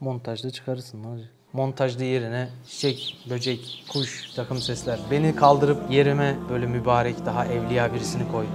Montajda 0.00 0.50
çıkarırsın 0.50 1.04
olacak? 1.04 1.28
Montajda 1.52 2.04
yerine 2.04 2.48
çiçek, 2.68 3.18
böcek, 3.30 3.84
kuş, 3.92 4.30
takım 4.36 4.58
sesler. 4.58 4.98
Beni 5.10 5.36
kaldırıp 5.36 5.90
yerime 5.90 6.36
böyle 6.50 6.66
mübarek 6.66 7.26
daha 7.26 7.46
evliya 7.46 7.94
birisini 7.94 8.22
koy. 8.32 8.46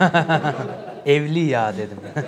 Evli 1.06 1.40
ya 1.40 1.74
dedim. 1.76 1.98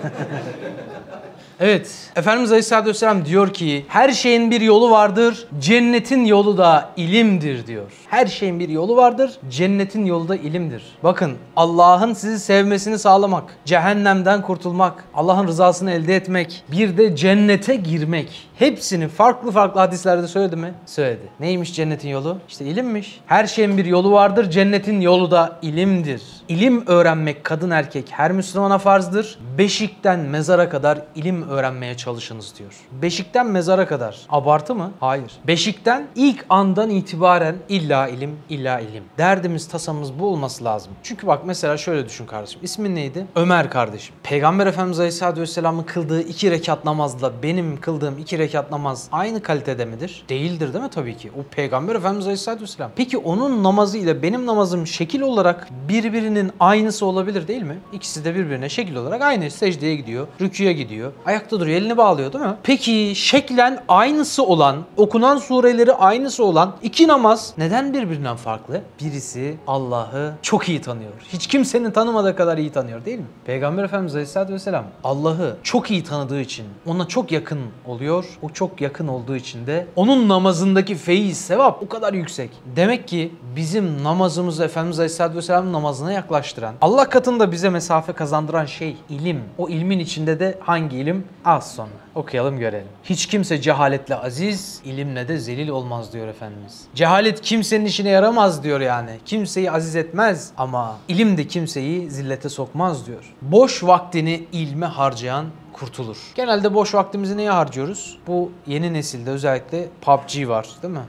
Evet. 1.59 2.11
Efendimiz 2.15 2.51
Aleyhisselatü 2.51 2.89
Vesselam 2.89 3.25
diyor 3.25 3.53
ki 3.53 3.85
her 3.87 4.11
şeyin 4.11 4.51
bir 4.51 4.61
yolu 4.61 4.91
vardır. 4.91 5.47
Cennetin 5.59 6.25
yolu 6.25 6.57
da 6.57 6.89
ilimdir 6.97 7.67
diyor. 7.67 7.91
Her 8.07 8.25
şeyin 8.25 8.59
bir 8.59 8.69
yolu 8.69 8.95
vardır. 8.95 9.31
Cennetin 9.49 10.05
yolu 10.05 10.27
da 10.27 10.35
ilimdir. 10.35 10.83
Bakın 11.03 11.33
Allah'ın 11.55 12.13
sizi 12.13 12.39
sevmesini 12.39 12.99
sağlamak, 12.99 13.55
cehennemden 13.65 14.41
kurtulmak, 14.41 15.03
Allah'ın 15.13 15.47
rızasını 15.47 15.91
elde 15.91 16.15
etmek, 16.15 16.63
bir 16.71 16.97
de 16.97 17.15
cennete 17.15 17.75
girmek. 17.75 18.48
Hepsini 18.59 19.07
farklı 19.07 19.51
farklı 19.51 19.79
hadislerde 19.79 20.27
söyledi 20.27 20.55
mi? 20.55 20.73
Söyledi. 20.85 21.29
Neymiş 21.39 21.75
cennetin 21.75 22.09
yolu? 22.09 22.37
İşte 22.49 22.65
ilimmiş. 22.65 23.19
Her 23.25 23.47
şeyin 23.47 23.77
bir 23.77 23.85
yolu 23.85 24.11
vardır. 24.11 24.49
Cennetin 24.49 25.01
yolu 25.01 25.31
da 25.31 25.59
ilimdir. 25.61 26.21
İlim 26.47 26.87
öğrenmek 26.87 27.43
kadın 27.43 27.69
erkek 27.69 28.05
her 28.11 28.31
Müslümana 28.31 28.77
farzdır. 28.77 29.39
Beşikten 29.57 30.19
mezara 30.19 30.69
kadar 30.69 31.01
ilim 31.15 31.49
öğrenmeye 31.49 31.97
çalışınız 31.97 32.53
diyor. 32.59 32.73
Beşikten 33.01 33.47
mezara 33.47 33.87
kadar. 33.87 34.17
Abartı 34.29 34.75
mı? 34.75 34.91
Hayır. 34.99 35.31
Beşikten 35.47 36.07
ilk 36.15 36.45
andan 36.49 36.89
itibaren 36.89 37.55
illa 37.69 38.07
ilim, 38.07 38.37
illa 38.49 38.79
ilim. 38.79 39.03
Derdimiz, 39.17 39.67
tasamız 39.67 40.19
bu 40.19 40.27
olması 40.27 40.63
lazım. 40.63 40.91
Çünkü 41.03 41.27
bak 41.27 41.41
mesela 41.45 41.77
şöyle 41.77 42.05
düşün 42.05 42.25
kardeşim. 42.25 42.59
İsmin 42.63 42.95
neydi? 42.95 43.25
Ömer 43.35 43.69
kardeşim. 43.69 44.15
Peygamber 44.23 44.67
Efendimiz 44.67 44.99
Aleyhisselatü 44.99 45.41
Vesselam'ın 45.41 45.83
kıldığı 45.83 46.21
iki 46.21 46.51
rekat 46.51 46.85
namazla 46.85 47.43
benim 47.43 47.79
kıldığım 47.81 48.17
iki 48.17 48.37
rekat 48.49 48.71
namaz 48.71 49.07
aynı 49.11 49.41
kalitede 49.41 49.85
midir? 49.85 50.23
Değildir 50.29 50.73
değil 50.73 50.83
mi 50.83 50.89
tabii 50.89 51.17
ki? 51.17 51.31
O 51.39 51.43
Peygamber 51.55 51.95
Efendimiz 51.95 52.25
Aleyhisselatü 52.25 52.63
Vesselam. 52.63 52.91
Peki 52.95 53.17
onun 53.17 53.63
namazı 53.63 53.97
ile 53.97 54.21
benim 54.23 54.45
namazım 54.45 54.87
şekil 54.87 55.21
olarak 55.21 55.67
birbirinin 55.89 56.51
aynısı 56.59 57.05
olabilir 57.05 57.47
değil 57.47 57.61
mi? 57.61 57.77
İkisi 57.93 58.25
de 58.25 58.35
birbirine 58.35 58.69
şekil 58.69 58.95
olarak 58.95 59.21
aynı. 59.21 59.51
Secdeye 59.51 59.95
gidiyor, 59.95 60.27
rüküye 60.41 60.73
gidiyor. 60.73 61.11
Ayakta 61.25 61.59
duruyor, 61.59 61.77
elini 61.77 61.97
bağlıyor 61.97 62.33
değil 62.33 62.45
mi? 62.45 62.55
Peki 62.63 63.13
şeklen 63.15 63.83
aynısı 63.87 64.43
olan, 64.45 64.75
okunan 64.97 65.37
sureleri 65.37 65.93
aynısı 65.93 66.45
olan 66.45 66.75
iki 66.81 67.07
namaz 67.07 67.53
neden 67.57 67.93
birbirinden 67.93 68.35
farklı? 68.35 68.81
Birisi 69.01 69.57
Allah'ı 69.67 70.33
çok 70.41 70.69
iyi 70.69 70.81
tanıyor. 70.81 71.11
Hiç 71.33 71.47
kimsenin 71.47 71.91
tanımadığı 71.91 72.35
kadar 72.35 72.57
iyi 72.57 72.71
tanıyor 72.71 73.05
değil 73.05 73.19
mi? 73.19 73.25
Peygamber 73.45 73.83
Efendimiz 73.83 74.13
Aleyhisselatü 74.13 74.53
Vesselam 74.53 74.85
Allah'ı 75.03 75.57
çok 75.63 75.91
iyi 75.91 76.03
tanıdığı 76.03 76.41
için 76.41 76.65
ona 76.85 77.07
çok 77.07 77.31
yakın 77.31 77.59
oluyor. 77.85 78.25
O 78.41 78.49
çok 78.49 78.81
yakın 78.81 79.07
olduğu 79.07 79.35
için 79.35 79.67
de 79.67 79.87
onun 79.95 80.29
namazındaki 80.29 80.95
feyiz, 80.95 81.37
sevap 81.37 81.83
o 81.83 81.87
kadar 81.87 82.13
yüksek. 82.13 82.49
Demek 82.75 83.07
ki 83.07 83.33
bizim 83.55 84.03
namazımızı 84.03 84.63
Efendimiz 84.63 84.99
Aleyhisselatü 84.99 85.37
Vesselam'ın 85.37 85.73
namazına 85.73 86.11
yaklaştıran, 86.11 86.75
Allah 86.81 87.09
katında 87.09 87.51
bize 87.51 87.69
mesafe 87.69 88.13
kazandıran 88.13 88.65
şey 88.65 88.97
ilim. 89.09 89.41
O 89.57 89.69
ilmin 89.69 89.99
içinde 89.99 90.39
de 90.39 90.57
hangi 90.61 90.97
ilim? 90.97 91.23
Az 91.45 91.75
sonra. 91.75 91.89
Okuyalım 92.15 92.59
görelim. 92.59 92.87
Hiç 93.03 93.25
kimse 93.25 93.61
cehaletle 93.61 94.15
aziz, 94.15 94.81
ilimle 94.85 95.27
de 95.27 95.37
zelil 95.37 95.69
olmaz 95.69 96.13
diyor 96.13 96.27
Efendimiz. 96.27 96.81
Cehalet 96.95 97.41
kimsenin 97.41 97.85
işine 97.85 98.09
yaramaz 98.09 98.63
diyor 98.63 98.81
yani. 98.81 99.11
Kimseyi 99.25 99.71
aziz 99.71 99.95
etmez 99.95 100.51
ama 100.57 100.97
ilim 101.07 101.37
de 101.37 101.47
kimseyi 101.47 102.09
zillete 102.09 102.49
sokmaz 102.49 103.07
diyor. 103.07 103.35
Boş 103.41 103.83
vaktini 103.83 104.43
ilme 104.51 104.85
harcayan 104.85 105.45
kurtulur. 105.79 106.17
Genelde 106.35 106.73
boş 106.73 106.93
vaktimizi 106.93 107.37
neye 107.37 107.51
harcıyoruz? 107.51 108.17
Bu 108.27 108.51
yeni 108.67 108.93
nesilde 108.93 109.29
özellikle 109.29 109.87
PUBG 110.01 110.47
var 110.47 110.67
değil 110.83 110.93
mi? 110.93 111.05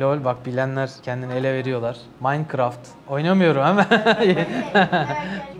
LOL 0.00 0.24
bak 0.24 0.46
bilenler 0.46 0.90
kendini 1.02 1.32
ele 1.32 1.54
veriyorlar. 1.54 1.96
Minecraft. 2.20 2.80
Oynamıyorum 3.08 3.62
ama. 3.62 3.86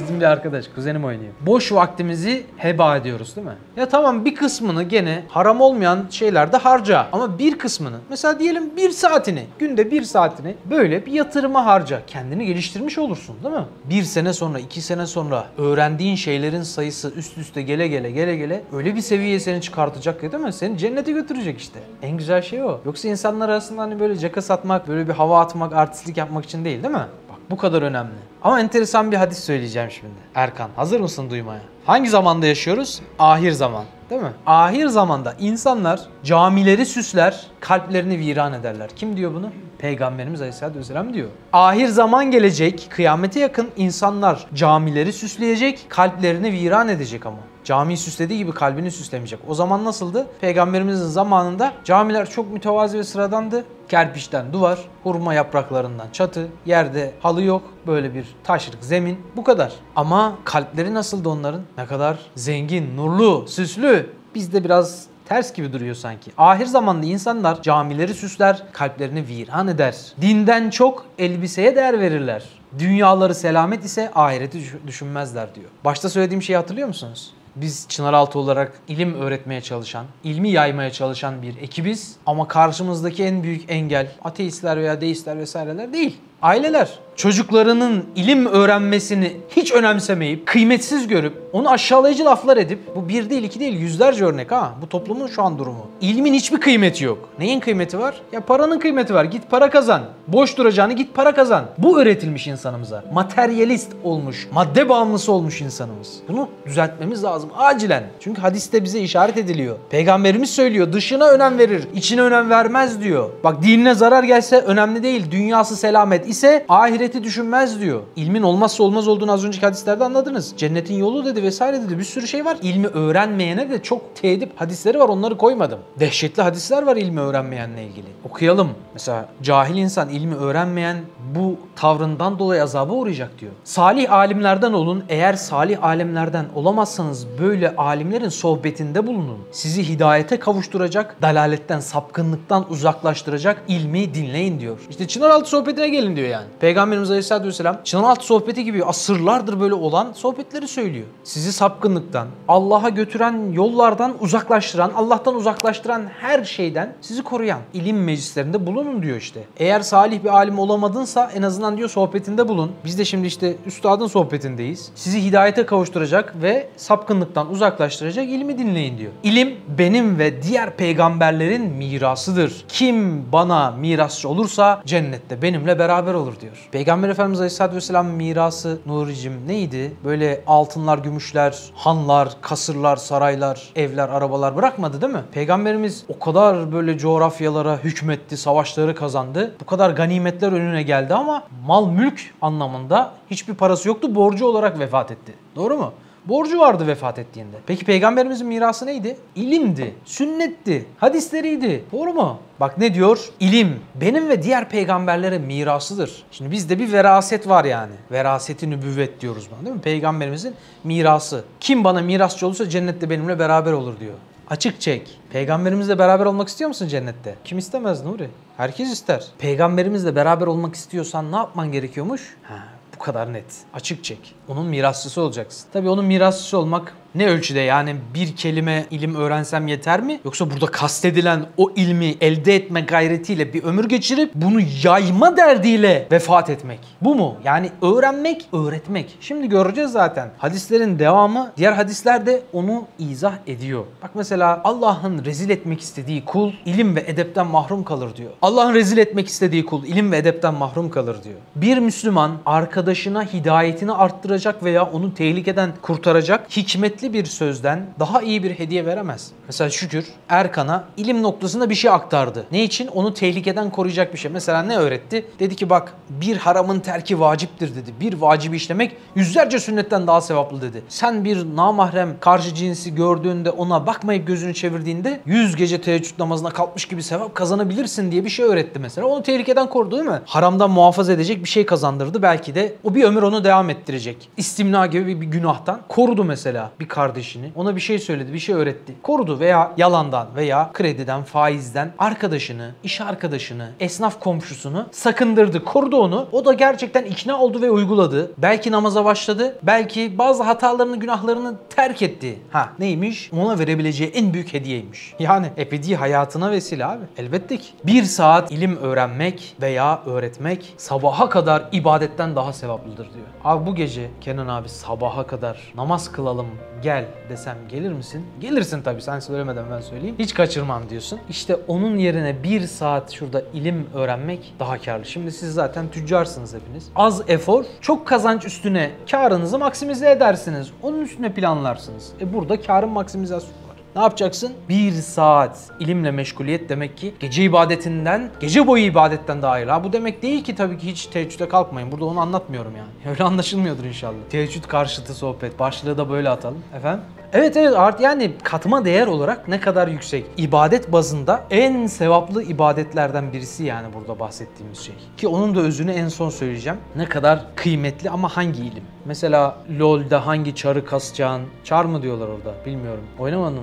Bizim 0.00 0.20
bir 0.20 0.24
arkadaş, 0.24 0.64
kuzenim 0.74 1.04
oynuyor. 1.04 1.32
Boş 1.40 1.72
vaktimizi 1.72 2.46
heba 2.56 2.96
ediyoruz 2.96 3.36
değil 3.36 3.46
mi? 3.46 3.56
Ya 3.76 3.88
tamam 3.88 4.24
bir 4.24 4.34
kısmını 4.34 4.82
gene 4.82 5.22
haram 5.28 5.60
olmayan 5.60 6.06
şeylerde 6.10 6.56
harca. 6.56 7.06
Ama 7.12 7.38
bir 7.38 7.58
kısmını, 7.58 7.96
mesela 8.10 8.38
diyelim 8.38 8.76
bir 8.76 8.90
saatini, 8.90 9.44
günde 9.58 9.90
bir 9.90 10.02
saatini 10.02 10.54
böyle 10.70 11.06
bir 11.06 11.12
yatırıma 11.12 11.66
harca. 11.66 12.00
Kendini 12.06 12.46
geliştirmiş 12.46 12.98
olursun 12.98 13.36
değil 13.44 13.54
mi? 13.54 13.64
Bir 13.84 14.02
sene 14.02 14.32
sonra, 14.32 14.58
iki 14.58 14.80
sene 14.82 15.06
sonra 15.06 15.44
öğrendiğin 15.58 16.16
şeylerin 16.16 16.62
sayısı 16.62 17.12
üst 17.16 17.38
üste 17.38 17.62
gele 17.62 17.88
gele 17.88 18.10
gele 18.10 18.36
gele 18.36 18.62
öyle 18.72 18.94
bir 18.94 19.00
seviyeye 19.00 19.40
seni 19.40 19.60
çıkartacak 19.60 20.22
ya 20.22 20.32
değil 20.32 20.44
mi? 20.44 20.52
Seni 20.52 20.78
cennete 20.78 21.12
götürecek 21.12 21.60
işte. 21.60 21.80
En 22.02 22.16
güzel 22.16 22.42
şey 22.42 22.62
o. 22.62 22.80
Yoksa 22.86 23.08
insanlar 23.08 23.48
arasında 23.48 23.82
hani 23.82 24.00
böyle 24.00 24.18
caka 24.18 24.42
satmak, 24.42 24.88
böyle 24.88 25.08
bir 25.08 25.12
hava 25.12 25.40
atmak, 25.40 25.72
artistlik 25.72 26.16
yapmak 26.16 26.44
için 26.44 26.64
değil 26.64 26.82
değil 26.82 26.94
mi? 26.94 27.06
Bu 27.50 27.56
kadar 27.56 27.82
önemli. 27.82 28.12
Ama 28.42 28.60
enteresan 28.60 29.12
bir 29.12 29.16
hadis 29.16 29.38
söyleyeceğim 29.38 29.90
şimdi. 29.90 30.14
Erkan 30.34 30.70
hazır 30.76 31.00
mısın 31.00 31.30
duymaya? 31.30 31.60
Hangi 31.86 32.08
zamanda 32.10 32.46
yaşıyoruz? 32.46 33.00
Ahir 33.18 33.52
zaman. 33.52 33.84
Değil 34.10 34.22
mi? 34.22 34.32
Ahir 34.46 34.86
zamanda 34.86 35.34
insanlar 35.40 36.00
camileri 36.24 36.86
süsler, 36.86 37.46
kalplerini 37.60 38.18
viran 38.18 38.52
ederler. 38.52 38.90
Kim 38.96 39.16
diyor 39.16 39.34
bunu? 39.34 39.50
Peygamberimiz 39.82 40.40
Aleyhisselatü 40.40 40.78
Vesselam 40.78 41.14
diyor. 41.14 41.28
Ahir 41.52 41.88
zaman 41.88 42.30
gelecek, 42.30 42.86
kıyamete 42.90 43.40
yakın 43.40 43.68
insanlar 43.76 44.46
camileri 44.54 45.12
süsleyecek, 45.12 45.86
kalplerini 45.88 46.52
viran 46.52 46.88
edecek 46.88 47.26
ama. 47.26 47.38
Camiyi 47.64 47.96
süslediği 47.96 48.38
gibi 48.38 48.52
kalbini 48.52 48.90
süslemeyecek. 48.90 49.40
O 49.48 49.54
zaman 49.54 49.84
nasıldı? 49.84 50.26
Peygamberimizin 50.40 51.06
zamanında 51.06 51.72
camiler 51.84 52.30
çok 52.30 52.52
mütevazi 52.52 52.98
ve 52.98 53.04
sıradandı. 53.04 53.64
Kerpiçten 53.88 54.52
duvar, 54.52 54.78
hurma 55.02 55.34
yapraklarından 55.34 56.06
çatı, 56.12 56.48
yerde 56.66 57.12
halı 57.20 57.42
yok. 57.42 57.62
Böyle 57.86 58.14
bir 58.14 58.26
taşlık 58.44 58.84
zemin. 58.84 59.18
Bu 59.36 59.44
kadar. 59.44 59.72
Ama 59.96 60.38
kalpleri 60.44 60.94
nasıldı 60.94 61.28
onların? 61.28 61.62
Ne 61.78 61.86
kadar 61.86 62.18
zengin, 62.34 62.96
nurlu, 62.96 63.48
süslü. 63.48 64.10
Bizde 64.34 64.64
biraz 64.64 65.11
ters 65.28 65.54
gibi 65.54 65.72
duruyor 65.72 65.94
sanki. 65.94 66.30
Ahir 66.38 66.66
zamanda 66.66 67.06
insanlar 67.06 67.62
camileri 67.62 68.14
süsler, 68.14 68.62
kalplerini 68.72 69.28
viran 69.28 69.68
eder. 69.68 69.96
Dinden 70.20 70.70
çok 70.70 71.06
elbiseye 71.18 71.76
değer 71.76 72.00
verirler. 72.00 72.42
Dünyaları 72.78 73.34
selamet 73.34 73.84
ise 73.84 74.10
ahireti 74.14 74.58
düşünmezler 74.86 75.54
diyor. 75.54 75.66
Başta 75.84 76.08
söylediğim 76.08 76.42
şeyi 76.42 76.56
hatırlıyor 76.56 76.88
musunuz? 76.88 77.34
Biz 77.56 77.86
Çınaraltı 77.88 78.38
olarak 78.38 78.72
ilim 78.88 79.14
öğretmeye 79.14 79.60
çalışan, 79.60 80.06
ilmi 80.24 80.50
yaymaya 80.50 80.90
çalışan 80.92 81.42
bir 81.42 81.56
ekibiz. 81.56 82.16
Ama 82.26 82.48
karşımızdaki 82.48 83.24
en 83.24 83.42
büyük 83.42 83.70
engel 83.70 84.12
ateistler 84.24 84.76
veya 84.76 85.00
deistler 85.00 85.38
vesaireler 85.38 85.92
değil. 85.92 86.16
Aileler 86.42 86.98
çocuklarının 87.16 88.04
ilim 88.16 88.46
öğrenmesini 88.46 89.36
hiç 89.48 89.72
önemsemeyip, 89.72 90.46
kıymetsiz 90.46 91.08
görüp, 91.08 91.42
onu 91.52 91.70
aşağılayıcı 91.70 92.24
laflar 92.24 92.56
edip, 92.56 92.78
bu 92.96 93.08
bir 93.08 93.30
değil 93.30 93.42
iki 93.42 93.60
değil 93.60 93.80
yüzlerce 93.80 94.24
örnek 94.24 94.52
ha, 94.52 94.74
bu 94.82 94.88
toplumun 94.88 95.26
şu 95.26 95.42
an 95.42 95.58
durumu. 95.58 95.86
İlmin 96.00 96.34
hiçbir 96.34 96.60
kıymeti 96.60 97.04
yok. 97.04 97.28
Neyin 97.38 97.60
kıymeti 97.60 97.98
var? 97.98 98.14
Ya 98.32 98.40
paranın 98.40 98.78
kıymeti 98.78 99.14
var. 99.14 99.24
Git 99.24 99.50
para 99.50 99.70
kazan. 99.70 100.02
Boş 100.28 100.56
duracağını 100.58 100.92
git 100.92 101.14
para 101.14 101.34
kazan. 101.34 101.64
Bu 101.78 102.00
öğretilmiş 102.00 102.46
insanımıza. 102.46 103.04
Materyalist 103.12 103.92
olmuş, 104.04 104.48
madde 104.52 104.88
bağımlısı 104.88 105.32
olmuş 105.32 105.60
insanımız. 105.60 106.14
Bunu 106.28 106.48
düzeltmemiz 106.66 107.24
lazım 107.24 107.50
acilen. 107.56 108.04
Çünkü 108.20 108.40
hadiste 108.40 108.84
bize 108.84 109.00
işaret 109.00 109.38
ediliyor. 109.38 109.76
Peygamberimiz 109.90 110.50
söylüyor 110.50 110.92
dışına 110.92 111.28
önem 111.28 111.58
verir, 111.58 111.88
içine 111.94 112.22
önem 112.22 112.50
vermez 112.50 113.02
diyor. 113.02 113.30
Bak 113.44 113.62
dinine 113.62 113.94
zarar 113.94 114.24
gelse 114.24 114.58
önemli 114.58 115.02
değil. 115.02 115.30
Dünyası 115.30 115.76
selamet, 115.76 116.26
ise 116.32 116.64
ahireti 116.68 117.24
düşünmez 117.24 117.80
diyor. 117.80 118.02
İlmin 118.16 118.42
olmazsa 118.42 118.82
olmaz 118.82 119.08
olduğunu 119.08 119.32
az 119.32 119.44
önceki 119.44 119.66
hadislerde 119.66 120.04
anladınız. 120.04 120.54
Cennetin 120.56 120.94
yolu 120.94 121.24
dedi 121.24 121.42
vesaire 121.42 121.82
dedi. 121.82 121.98
Bir 121.98 122.04
sürü 122.04 122.26
şey 122.26 122.44
var. 122.44 122.56
İlmi 122.62 122.86
öğrenmeyene 122.86 123.70
de 123.70 123.82
çok 123.82 124.16
tedip 124.16 124.60
hadisleri 124.60 124.98
var. 124.98 125.08
Onları 125.08 125.38
koymadım. 125.38 125.78
Dehşetli 126.00 126.42
hadisler 126.42 126.82
var 126.82 126.96
ilmi 126.96 127.20
öğrenmeyenle 127.20 127.84
ilgili. 127.84 128.06
Okuyalım. 128.30 128.70
Mesela 128.94 129.28
cahil 129.42 129.76
insan 129.76 130.08
ilmi 130.08 130.34
öğrenmeyen 130.34 130.96
bu 131.34 131.56
tavrından 131.76 132.38
dolayı 132.38 132.62
azaba 132.62 132.92
uğrayacak 132.92 133.38
diyor. 133.40 133.52
Salih 133.64 134.12
alimlerden 134.12 134.72
olun. 134.72 135.04
Eğer 135.08 135.34
salih 135.34 135.84
alimlerden 135.84 136.46
olamazsanız 136.54 137.26
böyle 137.40 137.76
alimlerin 137.76 138.28
sohbetinde 138.28 139.06
bulunun. 139.06 139.38
Sizi 139.52 139.88
hidayete 139.88 140.38
kavuşturacak, 140.38 141.22
dalaletten, 141.22 141.80
sapkınlıktan 141.80 142.70
uzaklaştıracak 142.70 143.62
ilmi 143.68 144.14
dinleyin 144.14 144.60
diyor. 144.60 144.78
İşte 144.90 145.08
Çınaraltı 145.08 145.50
sohbetine 145.50 145.88
gelin 145.88 146.16
diyor 146.16 146.21
yani. 146.28 146.46
Peygamberimiz 146.60 147.10
Aleyhisselatü 147.10 147.48
Vesselam 147.48 147.76
Çınaraltı 147.84 148.26
sohbeti 148.26 148.64
gibi 148.64 148.84
asırlardır 148.84 149.60
böyle 149.60 149.74
olan 149.74 150.12
sohbetleri 150.12 150.68
söylüyor. 150.68 151.06
Sizi 151.24 151.52
sapkınlıktan, 151.52 152.28
Allah'a 152.48 152.88
götüren 152.88 153.52
yollardan 153.52 154.14
uzaklaştıran, 154.20 154.92
Allah'tan 154.96 155.34
uzaklaştıran 155.34 156.02
her 156.20 156.44
şeyden 156.44 156.94
sizi 157.00 157.22
koruyan 157.22 157.60
ilim 157.74 158.04
meclislerinde 158.04 158.66
bulunun 158.66 159.02
diyor 159.02 159.16
işte. 159.16 159.44
Eğer 159.56 159.80
salih 159.80 160.24
bir 160.24 160.28
alim 160.28 160.58
olamadınsa 160.58 161.30
en 161.34 161.42
azından 161.42 161.76
diyor 161.76 161.88
sohbetinde 161.88 162.48
bulun. 162.48 162.72
Biz 162.84 162.98
de 162.98 163.04
şimdi 163.04 163.26
işte 163.26 163.56
üstadın 163.66 164.06
sohbetindeyiz. 164.06 164.90
Sizi 164.94 165.24
hidayete 165.24 165.66
kavuşturacak 165.66 166.34
ve 166.42 166.68
sapkınlıktan 166.76 167.50
uzaklaştıracak 167.50 168.28
ilmi 168.28 168.58
dinleyin 168.58 168.98
diyor. 168.98 169.12
İlim 169.22 169.56
benim 169.78 170.18
ve 170.18 170.42
diğer 170.42 170.76
peygamberlerin 170.76 171.62
mirasıdır. 171.62 172.64
Kim 172.68 173.32
bana 173.32 173.70
mirasçı 173.70 174.28
olursa 174.28 174.82
cennette 174.86 175.42
benimle 175.42 175.78
beraber 175.78 176.11
olur 176.14 176.40
diyor. 176.40 176.68
Peygamber 176.72 177.08
Efendimiz 177.08 177.40
Aleyhisselatü 177.40 177.76
Vesselam 177.76 178.06
mirası 178.06 178.78
Nuricim 178.86 179.48
neydi? 179.48 179.92
Böyle 180.04 180.44
altınlar, 180.46 180.98
gümüşler, 180.98 181.58
hanlar, 181.74 182.28
kasırlar, 182.40 182.96
saraylar, 182.96 183.72
evler, 183.76 184.08
arabalar 184.08 184.56
bırakmadı 184.56 185.00
değil 185.00 185.12
mi? 185.12 185.22
Peygamberimiz 185.32 186.04
o 186.08 186.18
kadar 186.18 186.72
böyle 186.72 186.98
coğrafyalara 186.98 187.76
hükmetti, 187.76 188.36
savaşları 188.36 188.94
kazandı. 188.94 189.54
Bu 189.60 189.66
kadar 189.66 189.90
ganimetler 189.90 190.52
önüne 190.52 190.82
geldi 190.82 191.14
ama 191.14 191.42
mal 191.66 191.88
mülk 191.88 192.34
anlamında 192.42 193.12
hiçbir 193.30 193.54
parası 193.54 193.88
yoktu. 193.88 194.14
Borcu 194.14 194.46
olarak 194.46 194.78
vefat 194.78 195.10
etti. 195.10 195.34
Doğru 195.56 195.76
mu? 195.76 195.92
Borcu 196.24 196.58
vardı 196.58 196.86
vefat 196.86 197.18
ettiğinde. 197.18 197.56
Peki 197.66 197.84
peygamberimizin 197.84 198.46
mirası 198.46 198.86
neydi? 198.86 199.16
İlimdi, 199.36 199.94
sünnetti, 200.04 200.86
hadisleriydi. 200.98 201.84
Doğru 201.92 202.12
mu? 202.12 202.38
Bak 202.60 202.78
ne 202.78 202.94
diyor? 202.94 203.28
İlim 203.40 203.80
benim 203.94 204.28
ve 204.28 204.42
diğer 204.42 204.68
peygamberlere 204.68 205.38
mirasıdır. 205.38 206.22
Şimdi 206.30 206.50
bizde 206.50 206.78
bir 206.78 206.92
veraset 206.92 207.48
var 207.48 207.64
yani. 207.64 207.92
Veraseti 208.12 208.70
nübüvvet 208.70 209.20
diyoruz 209.20 209.48
buna 209.50 209.64
değil 209.66 209.76
mi? 209.76 209.82
Peygamberimizin 209.82 210.54
mirası. 210.84 211.44
Kim 211.60 211.84
bana 211.84 212.00
mirasçı 212.00 212.46
olursa 212.46 212.68
cennette 212.68 213.10
benimle 213.10 213.38
beraber 213.38 213.72
olur 213.72 214.00
diyor. 214.00 214.14
Açık 214.50 214.80
çek. 214.80 215.20
Peygamberimizle 215.32 215.98
beraber 215.98 216.26
olmak 216.26 216.48
istiyor 216.48 216.68
musun 216.68 216.88
cennette? 216.88 217.34
Kim 217.44 217.58
istemez 217.58 218.04
Nuri? 218.04 218.28
Herkes 218.56 218.92
ister. 218.92 219.24
Peygamberimizle 219.38 220.16
beraber 220.16 220.46
olmak 220.46 220.74
istiyorsan 220.74 221.32
ne 221.32 221.36
yapman 221.36 221.72
gerekiyormuş? 221.72 222.36
Ha, 222.42 222.58
kadar 223.02 223.32
net. 223.32 223.44
Açık 223.74 224.04
çek. 224.04 224.34
Onun 224.48 224.66
mirasçısı 224.66 225.20
olacaksın. 225.20 225.68
Tabii 225.72 225.88
onun 225.88 226.04
mirasçısı 226.04 226.58
olmak 226.58 226.94
ne 227.14 227.26
ölçüde 227.26 227.60
yani 227.60 227.96
bir 228.14 228.36
kelime 228.36 228.86
ilim 228.90 229.14
öğrensem 229.14 229.68
yeter 229.68 230.00
mi? 230.00 230.20
Yoksa 230.24 230.50
burada 230.50 230.66
kastedilen 230.66 231.46
o 231.56 231.70
ilmi 231.76 232.14
elde 232.20 232.54
etme 232.54 232.80
gayretiyle 232.80 233.52
bir 233.52 233.64
ömür 233.64 233.88
geçirip 233.88 234.30
bunu 234.34 234.60
yayma 234.82 235.36
derdiyle 235.36 236.08
vefat 236.12 236.50
etmek. 236.50 236.80
Bu 237.00 237.14
mu? 237.14 237.36
Yani 237.44 237.70
öğrenmek, 237.82 238.48
öğretmek. 238.52 239.16
Şimdi 239.20 239.48
göreceğiz 239.48 239.92
zaten. 239.92 240.30
Hadislerin 240.38 240.98
devamı 240.98 241.52
diğer 241.56 241.72
hadisler 241.72 242.26
de 242.26 242.42
onu 242.52 242.86
izah 242.98 243.34
ediyor. 243.46 243.84
Bak 244.02 244.10
mesela 244.14 244.60
Allah'ın 244.64 245.24
rezil 245.24 245.50
etmek 245.50 245.80
istediği 245.80 246.24
kul 246.24 246.52
ilim 246.64 246.96
ve 246.96 247.04
edepten 247.06 247.46
mahrum 247.46 247.84
kalır 247.84 248.16
diyor. 248.16 248.30
Allah'ın 248.42 248.74
rezil 248.74 248.98
etmek 248.98 249.28
istediği 249.28 249.64
kul 249.64 249.84
ilim 249.84 250.12
ve 250.12 250.18
edepten 250.18 250.54
mahrum 250.54 250.90
kalır 250.90 251.16
diyor. 251.24 251.38
Bir 251.56 251.78
Müslüman 251.78 252.30
arkadaşına 252.46 253.24
hidayetini 253.24 253.92
arttıracak 253.92 254.64
veya 254.64 254.84
onu 254.84 255.14
tehlikeden 255.14 255.70
kurtaracak 255.82 256.56
hikmetli 256.56 257.01
bir 257.12 257.24
sözden 257.24 257.86
daha 258.00 258.22
iyi 258.22 258.42
bir 258.42 258.50
hediye 258.50 258.86
veremez. 258.86 259.30
Mesela 259.46 259.70
şükür 259.70 260.06
Erkan'a 260.28 260.84
ilim 260.96 261.22
noktasında 261.22 261.70
bir 261.70 261.74
şey 261.74 261.90
aktardı. 261.90 262.46
Ne 262.52 262.64
için? 262.64 262.86
Onu 262.86 263.14
tehlikeden 263.14 263.70
koruyacak 263.70 264.12
bir 264.12 264.18
şey. 264.18 264.30
Mesela 264.30 264.62
ne 264.62 264.76
öğretti? 264.76 265.26
Dedi 265.38 265.56
ki 265.56 265.70
bak 265.70 265.94
bir 266.10 266.36
haramın 266.36 266.80
terki 266.80 267.20
vaciptir 267.20 267.74
dedi. 267.74 267.90
Bir 268.00 268.12
vacibi 268.20 268.56
işlemek 268.56 268.96
yüzlerce 269.14 269.58
sünnetten 269.58 270.06
daha 270.06 270.20
sevaplı 270.20 270.62
dedi. 270.62 270.82
Sen 270.88 271.24
bir 271.24 271.56
namahrem 271.56 272.16
karşı 272.20 272.54
cinsi 272.54 272.94
gördüğünde 272.94 273.50
ona 273.50 273.86
bakmayıp 273.86 274.26
gözünü 274.26 274.54
çevirdiğinde 274.54 275.20
100 275.26 275.56
gece 275.56 275.80
teheccüd 275.80 276.18
namazına 276.18 276.50
kalkmış 276.50 276.84
gibi 276.84 277.02
sevap 277.02 277.34
kazanabilirsin 277.34 278.12
diye 278.12 278.24
bir 278.24 278.30
şey 278.30 278.44
öğretti 278.46 278.78
mesela. 278.78 279.06
Onu 279.06 279.22
tehlikeden 279.22 279.68
korudu 279.68 279.96
değil 279.96 280.10
mi? 280.10 280.20
Haramdan 280.26 280.70
muhafaza 280.70 281.12
edecek 281.12 281.44
bir 281.44 281.48
şey 281.48 281.66
kazandırdı. 281.66 282.22
Belki 282.22 282.54
de 282.54 282.74
o 282.84 282.94
bir 282.94 283.04
ömür 283.04 283.22
onu 283.22 283.44
devam 283.44 283.70
ettirecek. 283.70 284.28
İstimna 284.36 284.86
gibi 284.86 285.20
bir 285.20 285.26
günahtan 285.26 285.80
korudu 285.88 286.24
mesela 286.24 286.70
bir 286.80 286.88
kardeşini. 286.92 287.52
Ona 287.56 287.76
bir 287.76 287.80
şey 287.80 287.98
söyledi, 287.98 288.32
bir 288.32 288.38
şey 288.38 288.54
öğretti. 288.54 288.94
Korudu 289.02 289.40
veya 289.40 289.72
yalandan 289.76 290.28
veya 290.36 290.70
krediden, 290.72 291.22
faizden 291.22 291.92
arkadaşını, 291.98 292.70
iş 292.82 293.00
arkadaşını, 293.00 293.70
esnaf 293.80 294.20
komşusunu 294.20 294.86
sakındırdı, 294.90 295.64
korudu 295.64 295.96
onu. 295.96 296.28
O 296.32 296.44
da 296.44 296.52
gerçekten 296.52 297.04
ikna 297.04 297.40
oldu 297.40 297.62
ve 297.62 297.70
uyguladı. 297.70 298.32
Belki 298.38 298.72
namaza 298.72 299.04
başladı, 299.04 299.58
belki 299.62 300.18
bazı 300.18 300.42
hatalarını, 300.42 300.96
günahlarını 300.96 301.54
terk 301.76 302.02
etti. 302.02 302.38
Ha 302.50 302.72
neymiş? 302.78 303.30
Ona 303.32 303.58
verebileceği 303.58 304.10
en 304.10 304.34
büyük 304.34 304.52
hediyeymiş. 304.52 305.14
Yani 305.18 305.46
ebedi 305.58 305.96
hayatına 305.96 306.50
vesile 306.50 306.86
abi. 306.86 307.04
Elbette 307.18 307.56
ki. 307.56 307.68
Bir 307.84 308.02
saat 308.02 308.52
ilim 308.52 308.76
öğrenmek 308.76 309.56
veya 309.60 310.02
öğretmek 310.06 310.74
sabaha 310.76 311.28
kadar 311.28 311.68
ibadetten 311.72 312.36
daha 312.36 312.52
sevaplıdır 312.52 313.14
diyor. 313.14 313.26
Abi 313.44 313.66
bu 313.66 313.74
gece 313.74 314.10
Kenan 314.20 314.48
abi 314.48 314.68
sabaha 314.68 315.26
kadar 315.26 315.72
namaz 315.76 316.12
kılalım 316.12 316.46
gel 316.82 317.04
desem 317.28 317.56
gelir 317.68 317.92
misin? 317.92 318.26
Gelirsin 318.40 318.82
tabii 318.82 319.02
sen 319.02 319.20
söylemeden 319.20 319.64
ben 319.70 319.80
söyleyeyim. 319.80 320.16
Hiç 320.18 320.34
kaçırmam 320.34 320.90
diyorsun. 320.90 321.20
İşte 321.28 321.56
onun 321.68 321.96
yerine 321.98 322.42
bir 322.42 322.66
saat 322.66 323.10
şurada 323.12 323.42
ilim 323.52 323.86
öğrenmek 323.94 324.54
daha 324.58 324.80
karlı. 324.80 325.04
Şimdi 325.04 325.32
siz 325.32 325.54
zaten 325.54 325.88
tüccarsınız 325.88 326.54
hepiniz. 326.54 326.88
Az 326.96 327.22
efor, 327.28 327.64
çok 327.80 328.06
kazanç 328.06 328.44
üstüne 328.44 328.90
karınızı 329.10 329.58
maksimize 329.58 330.10
edersiniz. 330.10 330.70
Onun 330.82 331.00
üstüne 331.00 331.32
planlarsınız. 331.32 332.12
E 332.20 332.32
burada 332.34 332.60
karın 332.60 332.88
maksimizasyonu. 332.90 333.61
Ne 333.96 334.02
yapacaksın? 334.02 334.52
Bir 334.68 334.92
saat 334.92 335.70
ilimle 335.80 336.10
meşguliyet 336.10 336.68
demek 336.68 336.96
ki 336.96 337.14
gece 337.20 337.44
ibadetinden, 337.44 338.30
gece 338.40 338.66
boyu 338.66 338.84
ibadetten 338.84 339.42
daha 339.42 339.52
hayırlı. 339.52 339.70
Ha 339.72 339.84
bu 339.84 339.92
demek 339.92 340.22
değil 340.22 340.44
ki 340.44 340.54
tabii 340.54 340.78
ki 340.78 340.86
hiç 340.86 341.06
teheccüde 341.06 341.48
kalkmayın. 341.48 341.92
Burada 341.92 342.04
onu 342.04 342.20
anlatmıyorum 342.20 342.72
yani. 342.76 342.88
Öyle 343.10 343.24
anlaşılmıyordur 343.24 343.84
inşallah. 343.84 344.16
Teheccüd 344.30 344.64
karşıtı 344.64 345.14
sohbet. 345.14 345.58
Başlığı 345.58 345.98
da 345.98 346.10
böyle 346.10 346.28
atalım. 346.28 346.62
Efendim? 346.76 347.04
Evet 347.34 347.56
evet 347.56 347.76
art 347.76 348.00
yani 348.00 348.32
katma 348.42 348.84
değer 348.84 349.06
olarak 349.06 349.48
ne 349.48 349.60
kadar 349.60 349.88
yüksek. 349.88 350.24
İbadet 350.36 350.92
bazında 350.92 351.44
en 351.50 351.86
sevaplı 351.86 352.42
ibadetlerden 352.42 353.32
birisi 353.32 353.64
yani 353.64 353.86
burada 353.94 354.20
bahsettiğimiz 354.20 354.78
şey. 354.78 354.94
Ki 355.16 355.28
onun 355.28 355.54
da 355.54 355.60
özünü 355.60 355.92
en 355.92 356.08
son 356.08 356.30
söyleyeceğim. 356.30 356.78
Ne 356.96 357.04
kadar 357.04 357.40
kıymetli 357.56 358.10
ama 358.10 358.36
hangi 358.36 358.62
ilim? 358.62 358.84
Mesela 359.04 359.56
LoL'da 359.78 360.26
hangi 360.26 360.54
çarı 360.54 360.84
kasacağın, 360.84 361.42
çar 361.64 361.84
mı 361.84 362.02
diyorlar 362.02 362.28
orada 362.28 362.54
bilmiyorum. 362.66 363.04
Oynamadın 363.18 363.54
mı? 363.54 363.62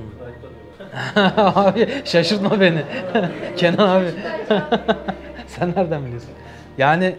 abi 1.37 1.87
şaşırtma 2.05 2.61
beni. 2.61 2.83
Kenan 3.57 3.87
abi. 3.87 4.07
Sen 5.47 5.73
nereden 5.75 6.05
biliyorsun? 6.05 6.29
Yani 6.77 7.15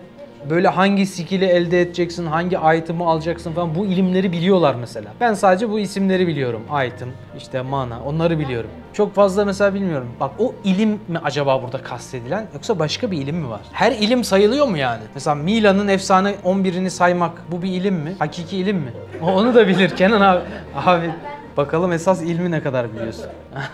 böyle 0.51 0.69
hangi 0.69 1.07
skill'i 1.07 1.45
elde 1.45 1.81
edeceksin, 1.81 2.27
hangi 2.27 2.59
item'ı 2.79 3.05
alacaksın 3.05 3.53
falan 3.53 3.75
bu 3.75 3.87
ilimleri 3.87 4.33
biliyorlar 4.33 4.75
mesela. 4.75 5.13
Ben 5.21 5.35
sadece 5.35 5.71
bu 5.71 5.79
isimleri 5.79 6.27
biliyorum. 6.27 6.63
Item, 6.87 7.09
işte 7.39 7.63
mana 7.63 8.03
onları 8.05 8.39
biliyorum. 8.39 8.71
Çok 8.93 9.15
fazla 9.15 9.45
mesela 9.45 9.75
bilmiyorum. 9.75 10.09
Bak 10.21 10.31
o 10.39 10.55
ilim 10.65 10.91
mi 10.91 11.19
acaba 11.25 11.63
burada 11.63 11.83
kastedilen 11.83 12.47
yoksa 12.55 12.79
başka 12.79 13.11
bir 13.11 13.19
ilim 13.19 13.37
mi 13.37 13.51
var? 13.51 13.61
Her 13.73 13.93
ilim 13.93 14.25
sayılıyor 14.25 14.67
mu 14.67 14.77
yani? 14.77 15.03
Mesela 15.15 15.35
Milan'ın 15.35 15.89
efsane 15.89 16.35
11'ini 16.45 16.91
saymak 16.91 17.43
bu 17.53 17.63
bir 17.63 17.69
ilim 17.69 17.95
mi? 17.95 18.15
Hakiki 18.19 18.57
ilim 18.57 18.77
mi? 18.77 18.93
Onu 19.23 19.55
da 19.55 19.69
bilir 19.69 19.97
Kenan 19.97 20.21
abi. 20.21 20.41
Abi 20.75 21.11
Bakalım 21.57 21.93
esas 21.93 22.23
ilmi 22.23 22.51
ne 22.51 22.63
kadar 22.63 22.93
biliyorsun. 22.93 23.27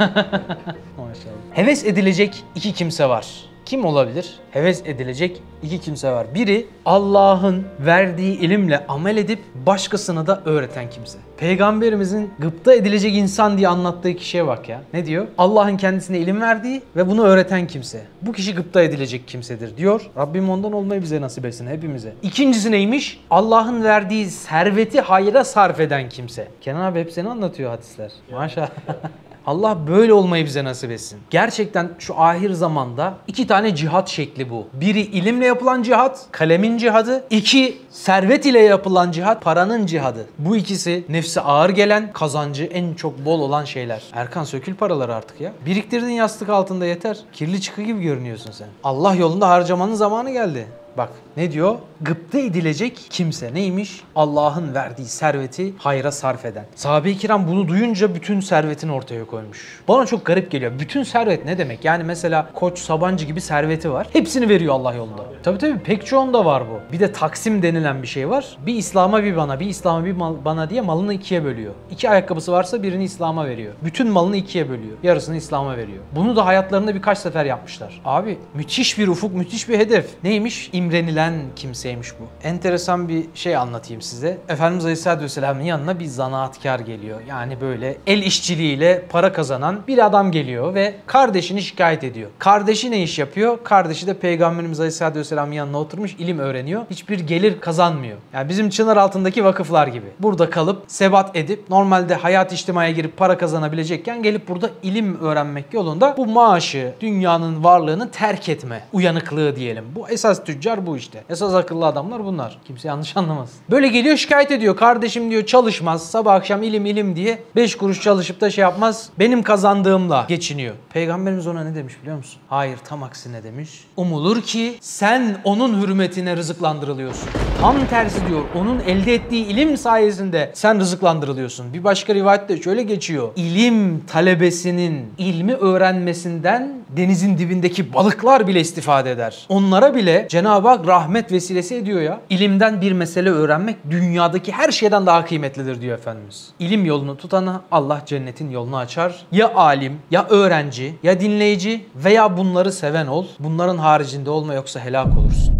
Maşallah. 0.98 1.36
Heves 1.52 1.84
edilecek 1.84 2.44
iki 2.54 2.72
kimse 2.72 3.08
var. 3.08 3.26
Kim 3.66 3.84
olabilir? 3.84 4.34
Heves 4.50 4.82
edilecek 4.84 5.42
iki 5.62 5.80
kimse 5.80 6.10
var. 6.10 6.26
Biri 6.34 6.66
Allah'ın 6.84 7.64
verdiği 7.80 8.38
ilimle 8.38 8.86
amel 8.86 9.16
edip 9.16 9.38
başkasına 9.66 10.26
da 10.26 10.42
öğreten 10.44 10.90
kimse. 10.90 11.18
Peygamberimizin 11.36 12.30
gıpta 12.38 12.74
edilecek 12.74 13.14
insan 13.14 13.58
diye 13.58 13.68
anlattığı 13.68 14.14
kişiye 14.14 14.46
bak 14.46 14.68
ya. 14.68 14.82
Ne 14.92 15.06
diyor? 15.06 15.26
Allah'ın 15.38 15.76
kendisine 15.76 16.18
ilim 16.18 16.40
verdiği 16.40 16.82
ve 16.96 17.08
bunu 17.08 17.24
öğreten 17.24 17.66
kimse. 17.66 18.02
Bu 18.22 18.32
kişi 18.32 18.54
gıpta 18.54 18.82
edilecek 18.82 19.28
kimsedir 19.28 19.76
diyor. 19.76 20.10
Rabbim 20.16 20.50
ondan 20.50 20.72
olmayı 20.72 21.02
bize 21.02 21.20
nasip 21.20 21.44
etsin 21.44 21.66
hepimize. 21.66 22.12
İkincisi 22.22 22.72
neymiş? 22.72 23.20
Allah'ın 23.30 23.84
verdiği 23.84 24.26
serveti 24.26 25.00
hayra 25.00 25.44
sarf 25.44 25.80
eden 25.80 26.08
kimse. 26.08 26.48
Kenan 26.60 26.80
abi 26.80 27.00
hep 27.00 27.12
seni 27.12 27.28
anlatıyor 27.28 27.70
hadisler. 27.70 28.12
Maşallah. 28.32 28.70
Allah 29.46 29.86
böyle 29.86 30.12
olmayı 30.12 30.44
bize 30.44 30.64
nasip 30.64 30.90
etsin. 30.90 31.18
Gerçekten 31.30 31.90
şu 31.98 32.20
ahir 32.20 32.50
zamanda 32.50 33.14
iki 33.26 33.46
tane 33.46 33.74
cihat 33.74 34.08
şekli 34.08 34.50
bu. 34.50 34.66
Biri 34.72 35.00
ilimle 35.00 35.46
yapılan 35.46 35.82
cihat, 35.82 36.26
kalemin 36.30 36.78
cihadı. 36.78 37.24
İki, 37.30 37.78
servet 37.90 38.46
ile 38.46 38.60
yapılan 38.60 39.10
cihat, 39.10 39.42
paranın 39.42 39.86
cihadı. 39.86 40.26
Bu 40.38 40.56
ikisi 40.56 41.04
nefse 41.08 41.40
ağır 41.40 41.70
gelen, 41.70 42.12
kazancı 42.12 42.64
en 42.64 42.94
çok 42.94 43.24
bol 43.24 43.40
olan 43.40 43.64
şeyler. 43.64 44.02
Erkan 44.12 44.44
sökül 44.44 44.74
paraları 44.74 45.14
artık 45.14 45.40
ya. 45.40 45.52
Biriktirdin 45.66 46.10
yastık 46.10 46.48
altında 46.48 46.86
yeter. 46.86 47.18
Kirli 47.32 47.60
çıkı 47.60 47.82
gibi 47.82 48.02
görünüyorsun 48.02 48.50
sen. 48.50 48.68
Allah 48.84 49.14
yolunda 49.14 49.48
harcamanın 49.48 49.94
zamanı 49.94 50.30
geldi. 50.30 50.66
Bak 50.96 51.08
ne 51.36 51.52
diyor? 51.52 51.78
Gıpta 52.00 52.38
edilecek 52.38 53.06
kimse 53.10 53.54
neymiş? 53.54 54.00
Allah'ın 54.16 54.74
verdiği 54.74 55.06
serveti 55.06 55.74
hayra 55.78 56.12
sarf 56.12 56.44
eden. 56.44 56.64
Sahabe-i 56.74 57.18
kiram 57.18 57.48
bunu 57.48 57.68
duyunca 57.68 58.14
bütün 58.14 58.40
servetini 58.40 58.92
ortaya 58.92 59.24
koymuş. 59.26 59.80
Bana 59.88 60.06
çok 60.06 60.24
garip 60.24 60.50
geliyor. 60.50 60.72
Bütün 60.78 61.02
servet 61.02 61.44
ne 61.44 61.58
demek? 61.58 61.84
Yani 61.84 62.04
mesela 62.04 62.48
Koç 62.54 62.78
Sabancı 62.78 63.26
gibi 63.26 63.40
serveti 63.40 63.92
var. 63.92 64.06
Hepsini 64.12 64.48
veriyor 64.48 64.74
Allah 64.74 64.94
yolunda. 64.94 65.22
Tabii 65.42 65.58
tabii 65.58 65.78
pek 65.78 66.06
çoğunda 66.06 66.44
var 66.44 66.62
bu. 66.70 66.92
Bir 66.92 67.00
de 67.00 67.12
taksim 67.12 67.62
denilen 67.62 68.02
bir 68.02 68.06
şey 68.06 68.30
var. 68.30 68.56
Bir 68.66 68.74
İslam'a 68.74 69.24
bir 69.24 69.36
bana, 69.36 69.60
bir 69.60 69.66
İslam'a 69.66 70.04
bir 70.04 70.20
bana 70.20 70.70
diye 70.70 70.80
malını 70.80 71.14
ikiye 71.14 71.44
bölüyor. 71.44 71.74
İki 71.90 72.10
ayakkabısı 72.10 72.52
varsa 72.52 72.82
birini 72.82 73.04
İslam'a 73.04 73.46
veriyor. 73.46 73.72
Bütün 73.84 74.08
malını 74.08 74.36
ikiye 74.36 74.68
bölüyor. 74.68 74.96
Yarısını 75.02 75.36
İslam'a 75.36 75.76
veriyor. 75.76 76.02
Bunu 76.14 76.36
da 76.36 76.46
hayatlarında 76.46 76.94
birkaç 76.94 77.18
sefer 77.18 77.44
yapmışlar. 77.44 78.00
Abi 78.04 78.38
müthiş 78.54 78.98
bir 78.98 79.08
ufuk, 79.08 79.34
müthiş 79.34 79.68
bir 79.68 79.78
hedef. 79.78 80.06
Neymiş? 80.24 80.70
İmrenilen 80.86 81.34
kimseymiş 81.56 82.12
bu. 82.20 82.48
Enteresan 82.48 83.08
bir 83.08 83.24
şey 83.34 83.56
anlatayım 83.56 84.02
size. 84.02 84.38
Efendimiz 84.48 84.84
Aleyhisselatü 84.84 85.24
Vesselam'ın 85.24 85.62
yanına 85.62 85.98
bir 85.98 86.04
zanaatkar 86.04 86.80
geliyor. 86.80 87.20
Yani 87.28 87.60
böyle 87.60 87.96
el 88.06 88.22
işçiliğiyle 88.22 89.04
para 89.08 89.32
kazanan 89.32 89.80
bir 89.88 90.06
adam 90.06 90.32
geliyor 90.32 90.74
ve 90.74 90.94
kardeşini 91.06 91.62
şikayet 91.62 92.04
ediyor. 92.04 92.30
Kardeşi 92.38 92.90
ne 92.90 93.02
iş 93.02 93.18
yapıyor? 93.18 93.58
Kardeşi 93.64 94.06
de 94.06 94.14
Peygamberimiz 94.14 94.80
Aleyhisselatü 94.80 95.18
Vesselam'ın 95.18 95.52
yanına 95.52 95.78
oturmuş 95.78 96.14
ilim 96.14 96.38
öğreniyor. 96.38 96.82
Hiçbir 96.90 97.20
gelir 97.20 97.60
kazanmıyor. 97.60 98.16
Yani 98.32 98.48
bizim 98.48 98.70
çınar 98.70 98.96
altındaki 98.96 99.44
vakıflar 99.44 99.86
gibi. 99.86 100.06
Burada 100.20 100.50
kalıp 100.50 100.84
sebat 100.86 101.36
edip 101.36 101.70
normalde 101.70 102.14
hayat 102.14 102.52
içtimaya 102.52 102.90
girip 102.90 103.16
para 103.16 103.38
kazanabilecekken 103.38 104.22
gelip 104.22 104.48
burada 104.48 104.70
ilim 104.82 105.20
öğrenmek 105.20 105.74
yolunda 105.74 106.14
bu 106.16 106.26
maaşı, 106.26 106.94
dünyanın 107.00 107.64
varlığını 107.64 108.10
terk 108.10 108.48
etme 108.48 108.82
uyanıklığı 108.92 109.56
diyelim. 109.56 109.84
Bu 109.96 110.08
esas 110.08 110.44
tüccar 110.44 110.75
bu 110.86 110.96
işte. 110.96 111.24
Esas 111.30 111.54
akıllı 111.54 111.86
adamlar 111.86 112.24
bunlar. 112.24 112.58
Kimse 112.64 112.88
yanlış 112.88 113.16
anlamaz. 113.16 113.50
Böyle 113.70 113.88
geliyor 113.88 114.16
şikayet 114.16 114.50
ediyor. 114.50 114.76
Kardeşim 114.76 115.30
diyor 115.30 115.46
çalışmaz. 115.46 116.10
Sabah 116.10 116.34
akşam 116.34 116.62
ilim 116.62 116.86
ilim 116.86 117.16
diye 117.16 117.42
5 117.56 117.76
kuruş 117.76 118.02
çalışıp 118.02 118.40
da 118.40 118.50
şey 118.50 118.62
yapmaz. 118.62 119.08
Benim 119.18 119.42
kazandığımla 119.42 120.24
geçiniyor. 120.28 120.74
Peygamberimiz 120.92 121.46
ona 121.46 121.64
ne 121.64 121.74
demiş 121.74 121.94
biliyor 122.02 122.16
musun? 122.16 122.40
Hayır 122.48 122.78
tam 122.88 123.02
aksine 123.02 123.42
demiş. 123.42 123.70
Umulur 123.96 124.42
ki 124.42 124.74
sen 124.80 125.36
onun 125.44 125.82
hürmetine 125.82 126.36
rızıklandırılıyorsun. 126.36 127.28
Tam 127.60 127.86
tersi 127.86 128.26
diyor. 128.28 128.40
Onun 128.54 128.80
elde 128.80 129.14
ettiği 129.14 129.46
ilim 129.46 129.76
sayesinde 129.76 130.50
sen 130.54 130.80
rızıklandırılıyorsun. 130.80 131.72
Bir 131.72 131.84
başka 131.84 132.14
rivayette 132.14 132.62
şöyle 132.62 132.82
geçiyor. 132.82 133.28
İlim 133.36 134.00
talebesinin 134.06 135.12
ilmi 135.18 135.54
öğrenmesinden 135.54 136.72
denizin 136.88 137.38
dibindeki 137.38 137.94
balıklar 137.94 138.46
bile 138.46 138.60
istifade 138.60 139.10
eder. 139.10 139.46
Onlara 139.48 139.94
bile 139.94 140.26
Cenab-ı 140.30 140.68
Hak 140.68 140.86
rahmet 140.86 141.32
vesilesi 141.32 141.74
ediyor 141.74 142.00
ya. 142.00 142.20
İlimden 142.30 142.80
bir 142.80 142.92
mesele 142.92 143.30
öğrenmek 143.30 143.76
dünyadaki 143.90 144.52
her 144.52 144.70
şeyden 144.70 145.06
daha 145.06 145.24
kıymetlidir 145.24 145.80
diyor 145.80 145.98
Efendimiz. 145.98 146.50
İlim 146.58 146.84
yolunu 146.84 147.16
tutana 147.16 147.62
Allah 147.72 148.02
cennetin 148.06 148.50
yolunu 148.50 148.76
açar. 148.76 149.26
Ya 149.32 149.54
alim, 149.54 149.98
ya 150.10 150.26
öğrenci, 150.28 150.94
ya 151.02 151.20
dinleyici 151.20 151.86
veya 151.96 152.36
bunları 152.36 152.72
seven 152.72 153.06
ol. 153.06 153.26
Bunların 153.38 153.78
haricinde 153.78 154.30
olma 154.30 154.54
yoksa 154.54 154.80
helak 154.80 155.18
olursun. 155.18 155.56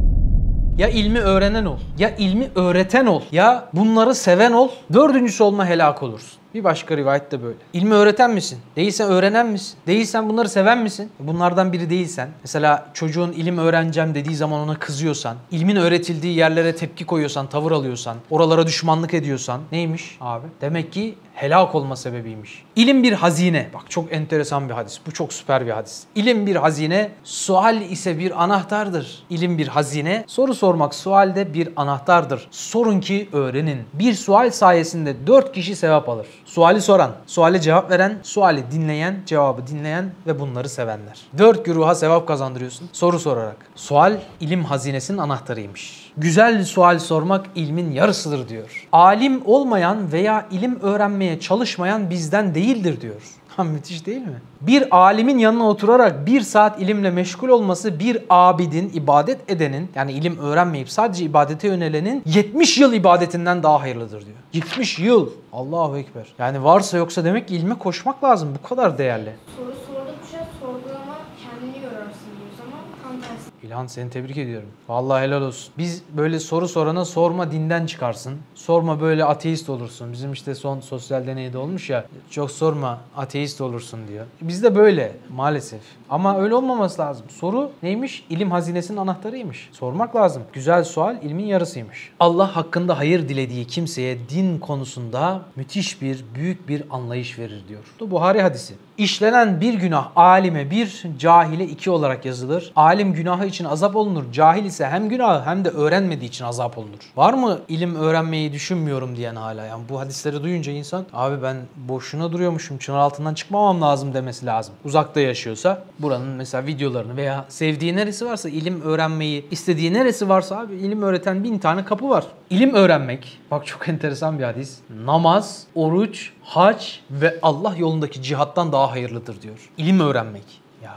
Ya 0.79 0.89
ilmi 0.89 1.21
öğrenen 1.21 1.65
ol, 1.65 1.79
ya 1.99 2.17
ilmi 2.17 2.49
öğreten 2.55 3.07
ol, 3.07 3.23
ya 3.33 3.69
bunları 3.73 4.15
seven 4.15 4.53
ol. 4.53 4.69
Dördüncüsü 4.93 5.43
olma 5.43 5.67
helak 5.67 6.03
olursun. 6.03 6.39
Bir 6.57 6.65
başka 6.65 6.97
rivayet 6.97 7.33
de 7.33 7.43
böyle. 7.43 7.57
İlmi 7.73 7.95
öğreten 7.95 8.31
misin? 8.31 8.59
Değilsen 8.77 9.11
öğrenen 9.11 9.47
misin? 9.47 9.79
Değilsen 9.87 10.29
bunları 10.29 10.49
seven 10.49 10.79
misin? 10.79 11.11
Bunlardan 11.19 11.73
biri 11.73 11.91
değilsen. 11.91 12.29
Mesela 12.43 12.91
çocuğun 12.95 13.33
ilim 13.33 13.59
öğreneceğim 13.59 14.15
dediği 14.15 14.37
zaman 14.37 14.61
ona 14.61 14.79
kızıyorsan, 14.79 15.37
ilmin 15.51 15.77
öğretildiği 15.77 16.37
yerlere 16.37 16.77
tepki 16.77 17.07
koyuyorsan, 17.07 17.47
tavır 17.47 17.73
alıyorsan, 17.73 18.17
oralara 18.31 18.67
düşmanlık 18.67 19.15
ediyorsan 19.15 19.61
neymiş 19.73 20.17
abi? 20.21 20.47
Demek 20.61 20.93
ki 20.93 21.15
helak 21.37 21.75
olma 21.75 21.97
sebebiymiş. 21.97 22.65
İlim 22.77 23.03
bir 23.03 23.13
hazine. 23.13 23.69
Bak 23.75 23.91
çok 23.91 24.13
enteresan 24.13 24.69
bir 24.69 24.75
hadis. 24.75 25.01
Bu 25.07 25.13
çok 25.13 25.33
süper 25.33 25.67
bir 25.67 25.71
hadis. 25.71 26.03
İlim 26.15 26.47
bir 26.47 26.57
hazine, 26.57 27.11
sual 27.25 27.83
ise 27.83 28.19
bir 28.19 28.43
anahtardır. 28.45 29.23
İlim 29.31 29.59
bir 29.59 29.69
hazine, 29.69 30.25
soru 30.27 30.55
sormak 30.55 30.95
sual 30.95 31.37
de 31.37 31.55
bir 31.55 31.69
anahtardır. 31.77 32.49
Sorun 32.51 33.01
ki 33.01 33.29
öğrenin. 33.33 33.83
Bir 33.93 34.15
sual 34.15 34.51
sayesinde 34.51 35.27
dört 35.27 35.53
kişi 35.53 35.77
sevap 35.77 36.09
alır. 36.09 36.27
Suali 36.45 36.83
soran, 36.83 37.13
suale 37.27 37.61
cevap 37.61 37.91
veren, 37.91 38.19
suali 38.23 38.65
dinleyen, 38.73 39.23
cevabı 39.27 39.67
dinleyen 39.67 40.13
ve 40.27 40.41
bunları 40.41 40.69
sevenler. 40.69 41.21
Dört 41.39 41.65
güruha 41.65 41.95
sevap 41.95 42.29
kazandırıyorsun 42.29 42.89
soru 42.93 43.19
sorarak. 43.19 43.57
Sual 43.75 44.19
ilim 44.41 44.65
hazinesinin 44.65 45.19
anahtarıymış. 45.19 46.06
Güzel 46.19 46.65
sual 46.65 46.99
sormak 46.99 47.47
ilmin 47.55 47.93
yarısıdır 47.93 48.49
diyor. 48.49 48.89
Alim 48.93 49.43
olmayan 49.45 50.13
veya 50.13 50.47
ilim 50.51 50.81
öğrenmeye 50.81 51.41
çalışmayan 51.41 52.11
bizden 52.11 52.55
değildir 52.55 53.01
diyor. 53.01 53.15
Ha 53.57 53.65
müthiş 53.65 54.07
değil 54.07 54.21
mi? 54.21 54.41
Bir 54.61 54.97
alimin 54.97 55.39
yanına 55.39 55.69
oturarak 55.69 56.27
bir 56.27 56.41
saat 56.41 56.81
ilimle 56.81 57.11
meşgul 57.11 57.49
olması 57.49 57.99
bir 57.99 58.19
abidin, 58.31 58.91
ibadet 58.95 59.51
edenin 59.51 59.91
yani 59.95 60.13
ilim 60.13 60.39
öğrenmeyip 60.39 60.91
sadece 60.91 61.25
ibadete 61.25 61.69
yönelenin 61.69 62.23
70 62.27 62.79
yıl 62.79 62.93
ibadetinden 62.93 63.63
daha 63.63 63.81
hayırlıdır 63.81 64.27
diyor. 64.27 64.37
70 64.53 64.99
yıl. 64.99 65.31
Allahu 65.53 65.97
Ekber. 65.97 66.27
Yani 66.39 66.65
varsa 66.65 66.97
yoksa 66.97 67.25
demek 67.25 67.49
ki 67.49 67.57
ilme 67.57 67.75
koşmak 67.75 68.25
lazım. 68.25 68.49
Bu 68.63 68.69
kadar 68.69 68.99
değerli. 68.99 69.33
Soru 69.57 69.67
sordukça 69.67 70.49
sorgulama 70.61 71.19
kendini 71.43 71.85
yorarsın 71.85 72.31
diyoruz 72.39 72.59
ama 72.67 72.77
tam 73.03 73.21
tersi. 73.21 73.51
İlhan 73.67 73.87
seni 73.87 74.11
tebrik 74.11 74.37
ediyorum. 74.37 74.69
Vallahi 74.89 75.23
helal 75.23 75.43
olsun. 75.43 75.73
Biz 75.79 76.03
böyle 76.17 76.41
soru 76.41 76.69
sorana 76.69 77.05
sorma 77.05 77.53
dinden 77.53 77.87
çıkarsın. 77.87 78.39
Sorma 78.55 79.01
böyle 79.01 79.25
ateist 79.25 79.71
olursun. 79.71 80.13
Bizim 80.13 80.33
işte 80.33 80.55
son 80.55 80.81
sosyal 80.81 81.27
deneyde 81.27 81.59
olmuş 81.59 81.91
ya. 81.91 82.05
Çok 82.31 82.51
sorma 82.51 83.01
ateist 83.17 83.61
olursun 83.61 84.01
diyor. 84.09 84.27
Bizde 84.41 84.75
böyle 84.75 85.17
maalesef. 85.31 85.81
Ama 86.11 86.39
öyle 86.39 86.55
olmaması 86.55 87.03
lazım. 87.03 87.27
Soru 87.29 87.71
neymiş? 87.83 88.25
İlim 88.31 88.51
hazinesinin 88.51 88.99
anahtarıymış. 88.99 89.69
Sormak 89.73 90.17
lazım. 90.17 90.43
Güzel 90.53 90.85
sual 90.85 91.23
ilmin 91.23 91.47
yarısıymış. 91.47 92.13
Allah 92.21 92.57
hakkında 92.57 92.99
hayır 92.99 93.29
dilediği 93.29 93.67
kimseye 93.67 94.19
din 94.29 94.59
konusunda 94.59 95.43
müthiş 95.57 96.03
bir, 96.03 96.25
büyük 96.35 96.69
bir 96.69 96.83
anlayış 96.91 97.39
verir 97.39 97.63
diyor. 97.69 97.83
Bu 98.01 98.11
Buhari 98.11 98.43
hadisi. 98.43 98.75
İşlenen 98.99 99.61
bir 99.61 99.75
günah 99.75 100.09
alime 100.17 100.71
bir, 100.71 101.03
cahile 101.19 101.65
iki 101.65 101.91
olarak 101.91 102.25
yazılır. 102.25 102.73
Alim 102.77 103.13
günahı 103.13 103.47
için 103.47 103.65
azap 103.65 103.97
olunur. 103.97 104.25
Cahil 104.33 104.65
ise 104.65 104.87
hem 104.87 105.09
günahı 105.09 105.45
hem 105.45 105.65
de 105.65 105.69
öğrenmediği 105.69 106.29
için 106.29 106.45
azap 106.45 106.79
olunur. 106.79 107.13
Var 107.17 107.35
mı 107.35 107.59
ilim 107.69 107.95
öğrenmeyi 107.95 108.53
düşünmüyorum 108.53 109.17
diyen 109.17 109.37
hala? 109.37 109.65
Yani 109.65 109.83
bu 109.89 110.01
hadisleri 110.01 110.43
duyunca 110.43 110.73
insan 110.73 111.07
abi 111.13 111.43
ben 111.43 111.57
boşuna 111.77 112.33
duruyormuşum 112.33 112.79
çınar 112.79 112.99
altından 112.99 113.35
çıkmamam 113.35 113.83
lazım 113.83 114.15
demesi 114.15 114.47
lazım. 114.47 114.75
Uzakta 114.85 115.21
yaşıyorsa 115.21 115.83
buranın 115.99 116.29
mesela 116.29 116.67
videolarını 116.67 117.17
veya 117.17 117.45
sevdiği 117.49 117.97
neresi 117.97 118.27
varsa 118.27 118.49
ilim 118.49 118.83
öğrenmeyi 118.83 119.47
istediği 119.51 119.93
neresi 119.93 120.29
varsa 120.29 120.59
abi 120.59 120.75
ilim 120.75 121.03
öğreten 121.03 121.45
bin 121.45 121.59
tane 121.59 121.85
kapı 121.85 122.09
var. 122.09 122.25
İlim 122.51 122.75
öğrenmek 122.75 123.39
bak 123.51 123.67
çok 123.67 123.89
enteresan 123.89 124.39
bir 124.39 124.45
hadis. 124.45 124.79
Namaz, 125.05 125.65
oruç, 125.75 126.33
hac 126.43 126.85
ve 127.11 127.39
Allah 127.43 127.75
yolundaki 127.77 128.23
cihattan 128.23 128.73
daha 128.73 128.91
hayırlıdır 128.91 129.43
diyor. 129.43 129.71
İlim 129.79 130.01
öğrenmek. 130.01 130.45
Ya 130.85 130.95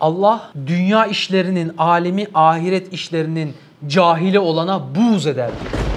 Allah 0.00 0.50
dünya 0.66 1.06
işlerinin, 1.06 1.72
alemi 1.78 2.26
ahiret 2.34 2.92
işlerinin 2.92 3.54
cahili 3.86 4.38
olana 4.38 4.94
buğz 4.94 5.26
eder. 5.26 5.50
diyor. 5.60 5.87